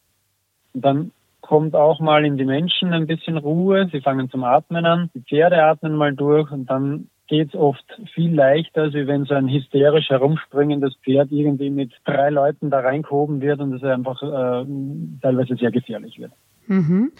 dann 0.74 1.12
kommt 1.41 1.76
auch 1.76 2.00
mal 2.00 2.26
in 2.26 2.38
die 2.38 2.45
Menschen 2.45 2.93
ein 2.93 3.08
bisschen 3.08 3.38
Ruhe, 3.38 3.89
sie 3.91 4.02
fangen 4.02 4.30
zum 4.30 4.43
Atmen 4.43 4.86
an, 4.86 5.10
die 5.13 5.21
Pferde 5.21 5.63
atmen 5.63 5.95
mal 5.95 6.13
durch 6.13 6.50
und 6.52 6.67
dann 6.67 7.10
geht 7.28 7.50
es 7.50 7.56
oft 7.56 7.86
viel 8.13 8.34
leichter, 8.36 8.84
als 8.84 8.93
wenn 8.93 9.26
so 9.26 9.34
ein 9.34 9.47
hysterisch 9.47 10.10
herumspringendes 10.10 10.95
Pferd 11.04 11.32
irgendwie 11.32 11.69
mit 11.69 11.93
drei 12.04 12.30
Leuten 12.30 12.69
da 12.69 12.80
reingehoben 12.80 13.39
wird 13.39 13.60
und 13.62 13.74
es 13.74 13.84
einfach 13.84 14.21
äh, 14.21 14.65
teilweise 15.21 15.56
sehr 15.56 15.71
gefährlich 15.71 16.19
wird. 16.19 16.34
Mhm. 16.67 17.12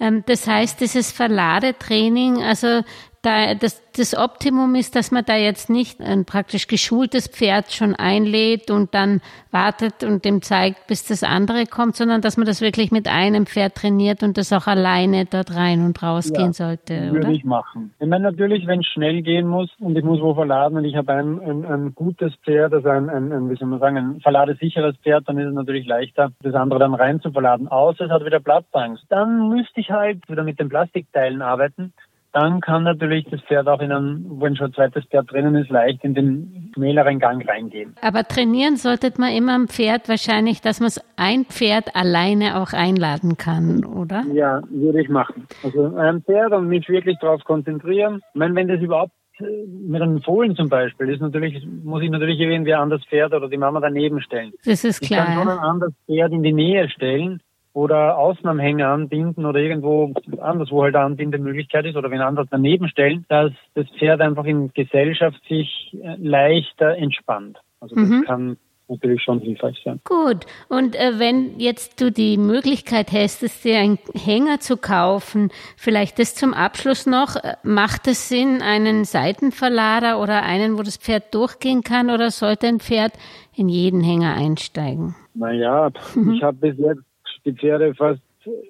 Ähm, 0.00 0.24
das 0.26 0.46
heißt, 0.46 0.80
dieses 0.80 1.12
Verladetraining, 1.12 2.42
also 2.42 2.82
da, 3.22 3.54
das, 3.54 3.82
das 3.92 4.16
Optimum 4.16 4.74
ist, 4.74 4.96
dass 4.96 5.10
man 5.10 5.24
da 5.24 5.36
jetzt 5.36 5.68
nicht 5.68 6.00
ein 6.00 6.24
praktisch 6.24 6.68
geschultes 6.68 7.28
Pferd 7.28 7.70
schon 7.70 7.94
einlädt 7.94 8.70
und 8.70 8.94
dann 8.94 9.20
wartet 9.50 10.04
und 10.04 10.24
dem 10.24 10.40
zeigt, 10.40 10.86
bis 10.86 11.06
das 11.06 11.22
andere 11.22 11.66
kommt, 11.66 11.96
sondern 11.96 12.22
dass 12.22 12.38
man 12.38 12.46
das 12.46 12.62
wirklich 12.62 12.90
mit 12.92 13.08
einem 13.08 13.44
Pferd 13.44 13.74
trainiert 13.74 14.22
und 14.22 14.38
das 14.38 14.52
auch 14.54 14.66
alleine 14.66 15.26
dort 15.26 15.54
rein 15.54 15.84
und 15.84 16.02
raus 16.02 16.30
ja, 16.32 16.40
gehen 16.40 16.52
sollte, 16.54 17.12
würde 17.12 17.26
oder? 17.26 17.28
Ich 17.30 17.44
machen. 17.44 17.92
Ich 18.00 18.08
meine, 18.08 18.24
natürlich, 18.24 18.66
wenn 18.66 18.80
es 18.80 18.86
schnell 18.86 19.20
gehen 19.20 19.46
muss 19.46 19.68
und 19.80 19.98
ich 19.98 20.04
muss 20.04 20.20
wo 20.22 20.34
verladen 20.34 20.78
und 20.78 20.84
ich 20.86 20.96
habe 20.96 21.12
ein, 21.12 21.40
ein, 21.40 21.64
ein 21.66 21.94
gutes 21.94 22.32
Pferd, 22.44 22.72
also 22.72 22.88
ein, 22.88 23.10
ein, 23.10 23.32
ein, 23.32 23.50
wie 23.50 23.56
soll 23.56 23.68
man 23.68 23.80
sagen, 23.80 23.96
ein 23.96 24.20
verladesicheres 24.20 24.96
Pferd, 25.02 25.28
dann 25.28 25.38
ist 25.38 25.48
es 25.48 25.54
natürlich 25.54 25.86
leichter, 25.86 26.32
das 26.42 26.54
andere 26.54 26.78
dann 26.78 26.94
rein 26.94 27.20
zu 27.20 27.32
verladen. 27.32 27.68
Außer 27.68 28.06
es 28.06 28.10
hat 28.10 28.24
wieder 28.24 28.40
Platzangst. 28.40 29.04
Dann 29.10 29.50
müsste 29.50 29.80
ich 29.80 29.90
halt 29.90 30.26
wieder 30.28 30.42
mit 30.42 30.58
den 30.58 30.70
Plastikteilen 30.70 31.42
arbeiten 31.42 31.92
dann 32.32 32.60
kann 32.60 32.84
natürlich 32.84 33.26
das 33.30 33.40
Pferd 33.42 33.66
auch 33.66 33.80
in 33.80 33.90
einem, 33.90 34.40
wenn 34.40 34.56
schon 34.56 34.66
ein 34.66 34.72
zweites 34.72 35.04
Pferd 35.06 35.30
drinnen 35.32 35.54
ist, 35.56 35.70
leicht 35.70 36.04
in 36.04 36.14
den 36.14 36.70
schmäleren 36.74 37.18
Gang 37.18 37.46
reingehen. 37.48 37.94
Aber 38.02 38.24
trainieren 38.24 38.76
sollte 38.76 39.12
man 39.18 39.32
immer 39.32 39.54
am 39.54 39.68
Pferd 39.68 40.08
wahrscheinlich, 40.08 40.60
dass 40.60 40.80
man 40.80 40.90
ein 41.16 41.44
Pferd 41.44 41.96
alleine 41.96 42.60
auch 42.60 42.72
einladen 42.72 43.36
kann, 43.36 43.84
oder? 43.84 44.24
Ja, 44.32 44.62
würde 44.70 45.02
ich 45.02 45.08
machen. 45.08 45.46
Also 45.64 45.94
ein 45.96 46.22
Pferd 46.22 46.52
und 46.52 46.68
mich 46.68 46.88
wirklich 46.88 47.18
darauf 47.20 47.42
konzentrieren. 47.44 48.20
Ich 48.32 48.38
meine, 48.38 48.54
wenn 48.54 48.68
das 48.68 48.80
überhaupt 48.80 49.12
äh, 49.40 49.66
mit 49.66 50.00
einem 50.00 50.22
Fohlen 50.22 50.54
zum 50.54 50.68
Beispiel 50.68 51.10
ist 51.10 51.20
natürlich, 51.20 51.66
muss 51.84 52.02
ich 52.02 52.10
natürlich 52.10 52.38
irgendwie 52.38 52.74
ein 52.74 52.80
anderes 52.80 53.04
Pferd 53.06 53.34
oder 53.34 53.48
die 53.48 53.56
Mama 53.56 53.80
daneben 53.80 54.20
stellen. 54.20 54.52
Das 54.64 54.84
ist 54.84 55.00
klar. 55.00 55.20
Ich 55.20 55.26
kann 55.26 55.38
schon 55.38 55.48
ein 55.48 55.58
anderes 55.58 55.94
Pferd 56.06 56.32
in 56.32 56.42
die 56.42 56.52
Nähe 56.52 56.88
stellen, 56.90 57.40
oder 57.72 58.18
außen 58.18 58.46
am 58.48 58.58
Hänger 58.58 58.88
anbinden 58.88 59.46
oder 59.46 59.60
irgendwo 59.60 60.12
anders, 60.40 60.70
wo 60.70 60.82
halt 60.82 60.96
eine 60.96 61.04
Anbindemöglichkeit 61.04 61.86
ist 61.86 61.96
oder 61.96 62.10
wenn 62.10 62.20
anders 62.20 62.48
daneben 62.50 62.88
stellen, 62.88 63.24
dass 63.28 63.52
das 63.74 63.86
Pferd 63.98 64.20
einfach 64.20 64.44
in 64.44 64.72
Gesellschaft 64.72 65.40
sich 65.48 65.96
äh, 66.02 66.16
leichter 66.18 66.96
entspannt. 66.96 67.58
Also 67.80 67.94
das 67.94 68.08
mhm. 68.08 68.24
kann 68.24 68.56
natürlich 68.90 69.22
schon 69.22 69.40
hilfreich 69.40 69.80
sein. 69.84 70.00
Gut. 70.04 70.46
Und 70.68 70.96
äh, 70.96 71.18
wenn 71.18 71.58
jetzt 71.58 72.00
du 72.00 72.10
die 72.10 72.36
Möglichkeit 72.36 73.12
hättest, 73.12 73.64
dir 73.64 73.78
einen 73.78 73.98
Hänger 74.14 74.60
zu 74.60 74.76
kaufen, 74.76 75.50
vielleicht 75.76 76.18
das 76.18 76.34
zum 76.34 76.52
Abschluss 76.52 77.06
noch, 77.06 77.36
äh, 77.36 77.54
macht 77.62 78.08
es 78.08 78.28
Sinn, 78.28 78.60
einen 78.62 79.04
Seitenverlader 79.04 80.20
oder 80.20 80.42
einen, 80.42 80.76
wo 80.76 80.82
das 80.82 80.96
Pferd 80.96 81.32
durchgehen 81.34 81.82
kann 81.82 82.10
oder 82.10 82.30
sollte 82.30 82.66
ein 82.66 82.80
Pferd 82.80 83.12
in 83.54 83.68
jeden 83.68 84.02
Hänger 84.02 84.34
einsteigen? 84.34 85.14
Naja, 85.34 85.90
mhm. 86.14 86.32
ich 86.34 86.42
habe 86.42 86.56
bis 86.56 86.78
jetzt 86.78 87.09
die 87.44 87.52
Pferde 87.52 87.94
fast, 87.94 88.20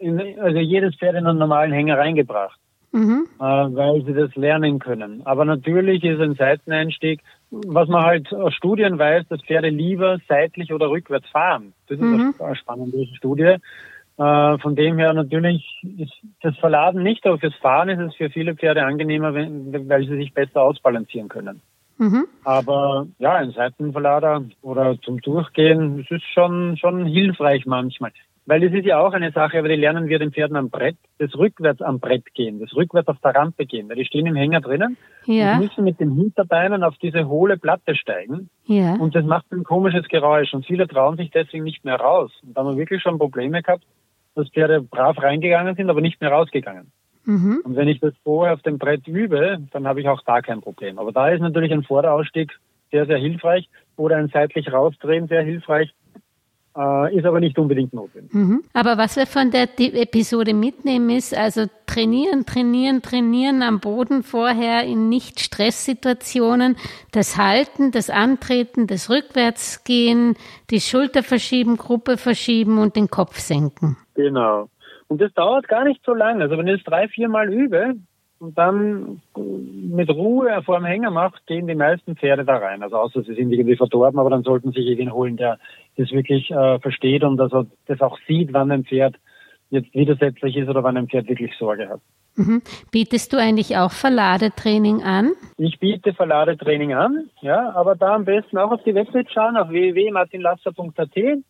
in, 0.00 0.20
also 0.40 0.58
jedes 0.58 0.96
Pferd 0.96 1.16
in 1.16 1.26
einen 1.26 1.38
normalen 1.38 1.72
Hänger 1.72 1.98
reingebracht, 1.98 2.58
mhm. 2.92 3.26
äh, 3.38 3.42
weil 3.42 4.04
sie 4.04 4.14
das 4.14 4.34
lernen 4.36 4.78
können. 4.78 5.22
Aber 5.24 5.44
natürlich 5.44 6.04
ist 6.04 6.20
ein 6.20 6.34
Seiteneinstieg, 6.34 7.20
was 7.50 7.88
man 7.88 8.04
halt 8.04 8.32
aus 8.32 8.54
Studien 8.54 8.98
weiß, 8.98 9.26
dass 9.28 9.42
Pferde 9.42 9.68
lieber 9.68 10.18
seitlich 10.28 10.72
oder 10.72 10.90
rückwärts 10.90 11.28
fahren. 11.30 11.72
Das 11.88 11.98
ist 11.98 12.04
mhm. 12.04 12.34
eine 12.38 12.56
spannende 12.56 13.06
Studie. 13.16 13.56
Äh, 14.20 14.58
von 14.58 14.76
dem 14.76 14.98
her 14.98 15.14
natürlich 15.14 15.64
ist 15.96 16.12
das 16.42 16.56
Verladen 16.58 17.02
nicht, 17.02 17.26
aber 17.26 17.38
fürs 17.38 17.54
Fahren 17.54 17.88
ist 17.88 18.00
es 18.00 18.14
für 18.16 18.28
viele 18.28 18.54
Pferde 18.54 18.84
angenehmer, 18.84 19.32
wenn, 19.34 19.88
weil 19.88 20.06
sie 20.06 20.16
sich 20.16 20.34
besser 20.34 20.62
ausbalancieren 20.62 21.28
können. 21.28 21.62
Mhm. 21.96 22.26
Aber 22.44 23.06
ja, 23.18 23.34
ein 23.34 23.52
Seitenverlader 23.52 24.44
oder 24.62 24.98
zum 25.00 25.20
Durchgehen, 25.20 25.98
das 25.98 26.10
ist 26.10 26.26
schon, 26.34 26.76
schon 26.76 27.06
hilfreich 27.06 27.66
manchmal. 27.66 28.12
Weil 28.46 28.64
es 28.64 28.72
ist 28.72 28.86
ja 28.86 28.98
auch 28.98 29.12
eine 29.12 29.30
Sache, 29.32 29.58
aber 29.58 29.68
die 29.68 29.76
lernen 29.76 30.08
wir 30.08 30.18
den 30.18 30.32
Pferden 30.32 30.56
am 30.56 30.70
Brett, 30.70 30.96
das 31.18 31.34
rückwärts 31.36 31.82
am 31.82 32.00
Brett 32.00 32.34
gehen, 32.34 32.58
das 32.58 32.74
rückwärts 32.74 33.08
auf 33.08 33.20
der 33.22 33.34
Rampe 33.34 33.66
gehen, 33.66 33.88
weil 33.88 33.96
die 33.96 34.04
stehen 34.04 34.26
im 34.26 34.34
Hänger 34.34 34.60
drinnen 34.60 34.96
ja. 35.26 35.54
und 35.54 35.60
müssen 35.60 35.84
mit 35.84 36.00
den 36.00 36.14
Hinterbeinen 36.16 36.82
auf 36.82 36.96
diese 36.98 37.28
hohle 37.28 37.58
Platte 37.58 37.94
steigen. 37.94 38.48
Ja. 38.64 38.94
Und 38.94 39.14
das 39.14 39.24
macht 39.24 39.52
ein 39.52 39.62
komisches 39.62 40.08
Geräusch 40.08 40.52
und 40.54 40.66
viele 40.66 40.88
trauen 40.88 41.16
sich 41.16 41.30
deswegen 41.30 41.64
nicht 41.64 41.84
mehr 41.84 41.96
raus. 41.96 42.32
Und 42.42 42.56
da 42.56 42.62
haben 42.62 42.70
wir 42.70 42.76
wirklich 42.76 43.02
schon 43.02 43.18
Probleme 43.18 43.62
gehabt, 43.62 43.84
dass 44.34 44.48
Pferde 44.48 44.80
brav 44.80 45.18
reingegangen 45.18 45.76
sind, 45.76 45.90
aber 45.90 46.00
nicht 46.00 46.20
mehr 46.20 46.30
rausgegangen. 46.30 46.90
Mhm. 47.24 47.60
Und 47.64 47.76
wenn 47.76 47.88
ich 47.88 48.00
das 48.00 48.14
vorher 48.24 48.54
auf 48.54 48.62
dem 48.62 48.78
Brett 48.78 49.06
übe, 49.06 49.58
dann 49.72 49.86
habe 49.86 50.00
ich 50.00 50.08
auch 50.08 50.22
da 50.24 50.40
kein 50.40 50.60
Problem. 50.60 50.98
Aber 50.98 51.12
da 51.12 51.28
ist 51.28 51.40
natürlich 51.40 51.72
ein 51.72 51.84
Vorderausstieg 51.84 52.52
sehr, 52.90 53.06
sehr 53.06 53.18
hilfreich 53.18 53.68
oder 53.96 54.16
ein 54.16 54.30
seitlich 54.32 54.72
rausdrehen 54.72 55.28
sehr 55.28 55.42
hilfreich, 55.42 55.92
äh, 56.76 57.16
ist 57.16 57.24
aber 57.26 57.40
nicht 57.40 57.58
unbedingt 57.58 57.92
notwendig. 57.92 58.32
Mhm. 58.32 58.62
Aber 58.72 58.98
was 58.98 59.16
wir 59.16 59.26
von 59.26 59.50
der 59.50 59.68
Episode 59.78 60.54
mitnehmen 60.54 61.10
ist, 61.10 61.36
also 61.36 61.66
trainieren, 61.86 62.46
trainieren, 62.46 63.02
trainieren 63.02 63.62
am 63.62 63.80
Boden 63.80 64.22
vorher 64.22 64.84
in 64.84 65.08
Nicht-Stress-Situationen, 65.08 66.76
das 67.12 67.36
Halten, 67.36 67.90
das 67.90 68.10
Antreten, 68.10 68.86
das 68.86 69.10
Rückwärtsgehen, 69.10 70.36
die 70.70 70.80
Schulter 70.80 71.22
verschieben, 71.22 71.76
Gruppe 71.76 72.16
verschieben 72.16 72.78
und 72.78 72.96
den 72.96 73.08
Kopf 73.08 73.38
senken. 73.38 73.96
Genau. 74.14 74.68
Und 75.08 75.20
das 75.20 75.32
dauert 75.34 75.66
gar 75.66 75.84
nicht 75.84 76.04
so 76.04 76.14
lange. 76.14 76.44
Also 76.44 76.56
wenn 76.56 76.68
ich 76.68 76.78
es 76.78 76.84
drei, 76.84 77.08
vier 77.08 77.28
Mal 77.28 77.52
übe, 77.52 77.96
und 78.40 78.56
dann 78.56 79.20
mit 79.36 80.08
Ruhe 80.08 80.62
vor 80.64 80.78
dem 80.78 80.86
Hänger 80.86 81.10
macht, 81.10 81.46
gehen 81.46 81.66
die 81.66 81.74
meisten 81.74 82.16
Pferde 82.16 82.44
da 82.46 82.56
rein. 82.56 82.82
Also 82.82 82.96
außer 82.96 83.22
sie 83.22 83.34
sind 83.34 83.52
irgendwie 83.52 83.76
verdorben, 83.76 84.18
aber 84.18 84.30
dann 84.30 84.42
sollten 84.42 84.72
sie 84.72 84.80
sich 84.80 84.98
jeden 84.98 85.12
holen, 85.12 85.36
der 85.36 85.58
das 86.00 86.10
wirklich 86.10 86.50
äh, 86.50 86.78
versteht 86.80 87.22
und 87.22 87.40
also 87.40 87.66
das 87.86 88.00
auch 88.00 88.18
sieht, 88.26 88.52
wann 88.52 88.70
ein 88.70 88.84
Pferd 88.84 89.16
jetzt 89.70 89.94
widersetzlich 89.94 90.56
ist 90.56 90.68
oder 90.68 90.82
wann 90.82 90.96
ein 90.96 91.08
Pferd 91.08 91.28
wirklich 91.28 91.52
Sorge 91.58 91.88
hat. 91.88 92.00
Mhm. 92.36 92.62
Bietest 92.90 93.32
du 93.32 93.36
eigentlich 93.36 93.76
auch 93.76 93.92
Verladetraining 93.92 95.02
an? 95.02 95.32
Ich 95.58 95.78
biete 95.78 96.14
Verladetraining 96.14 96.94
an, 96.94 97.28
ja, 97.40 97.72
aber 97.74 97.96
da 97.96 98.14
am 98.14 98.24
besten 98.24 98.58
auch 98.58 98.70
auf 98.70 98.82
die 98.84 98.94
Website 98.94 99.30
schauen, 99.32 99.56
auf 99.56 99.68
www.martinlasser.at 99.68 101.42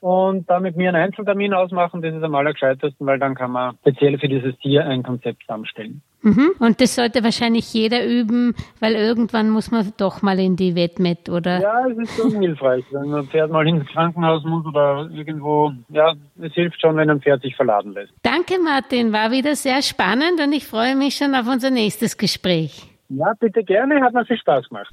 und 0.00 0.48
da 0.48 0.60
mit 0.60 0.76
mir 0.76 0.90
einen 0.90 1.02
Einzeltermin 1.02 1.54
ausmachen, 1.54 2.02
das 2.02 2.14
ist 2.14 2.22
am 2.22 2.34
allergescheitesten, 2.34 3.06
weil 3.06 3.18
dann 3.18 3.34
kann 3.34 3.50
man 3.50 3.76
speziell 3.80 4.18
für 4.18 4.28
dieses 4.28 4.56
Tier 4.58 4.86
ein 4.86 5.02
Konzept 5.02 5.42
zusammenstellen. 5.42 6.02
Mhm. 6.22 6.50
Und 6.58 6.80
das 6.80 6.94
sollte 6.94 7.22
wahrscheinlich 7.22 7.72
jeder 7.72 8.04
üben, 8.04 8.54
weil 8.80 8.94
irgendwann 8.94 9.50
muss 9.50 9.70
man 9.70 9.92
doch 9.96 10.22
mal 10.22 10.38
in 10.38 10.56
die 10.56 10.74
Wettmet, 10.74 11.28
oder? 11.28 11.60
Ja, 11.60 11.86
es 11.86 11.98
ist 11.98 12.16
schon 12.16 12.40
hilfreich, 12.40 12.84
wenn 12.90 13.14
ein 13.14 13.26
Pferd 13.26 13.50
mal 13.50 13.66
ins 13.66 13.86
Krankenhaus 13.88 14.44
muss 14.44 14.66
oder 14.66 15.08
irgendwo, 15.12 15.72
ja, 15.88 16.14
es 16.40 16.52
hilft 16.54 16.80
schon, 16.80 16.96
wenn 16.96 17.10
ein 17.10 17.20
Pferd 17.20 17.42
sich 17.42 17.54
verladen 17.54 17.92
lässt. 17.92 18.12
Danke, 18.22 18.54
Martin, 18.62 19.12
war 19.12 19.30
wieder 19.30 19.54
sehr 19.54 19.82
spannend 19.82 20.40
und 20.44 20.52
ich 20.52 20.66
freue 20.66 20.96
mich 20.96 21.16
schon 21.16 21.34
auf 21.34 21.46
unser 21.46 21.70
nächstes 21.70 22.16
Gespräch. 22.16 22.88
Ja, 23.08 23.32
bitte 23.38 23.62
gerne, 23.62 24.00
hat 24.02 24.12
mir 24.12 24.26
viel 24.26 24.38
Spaß 24.38 24.68
gemacht. 24.68 24.92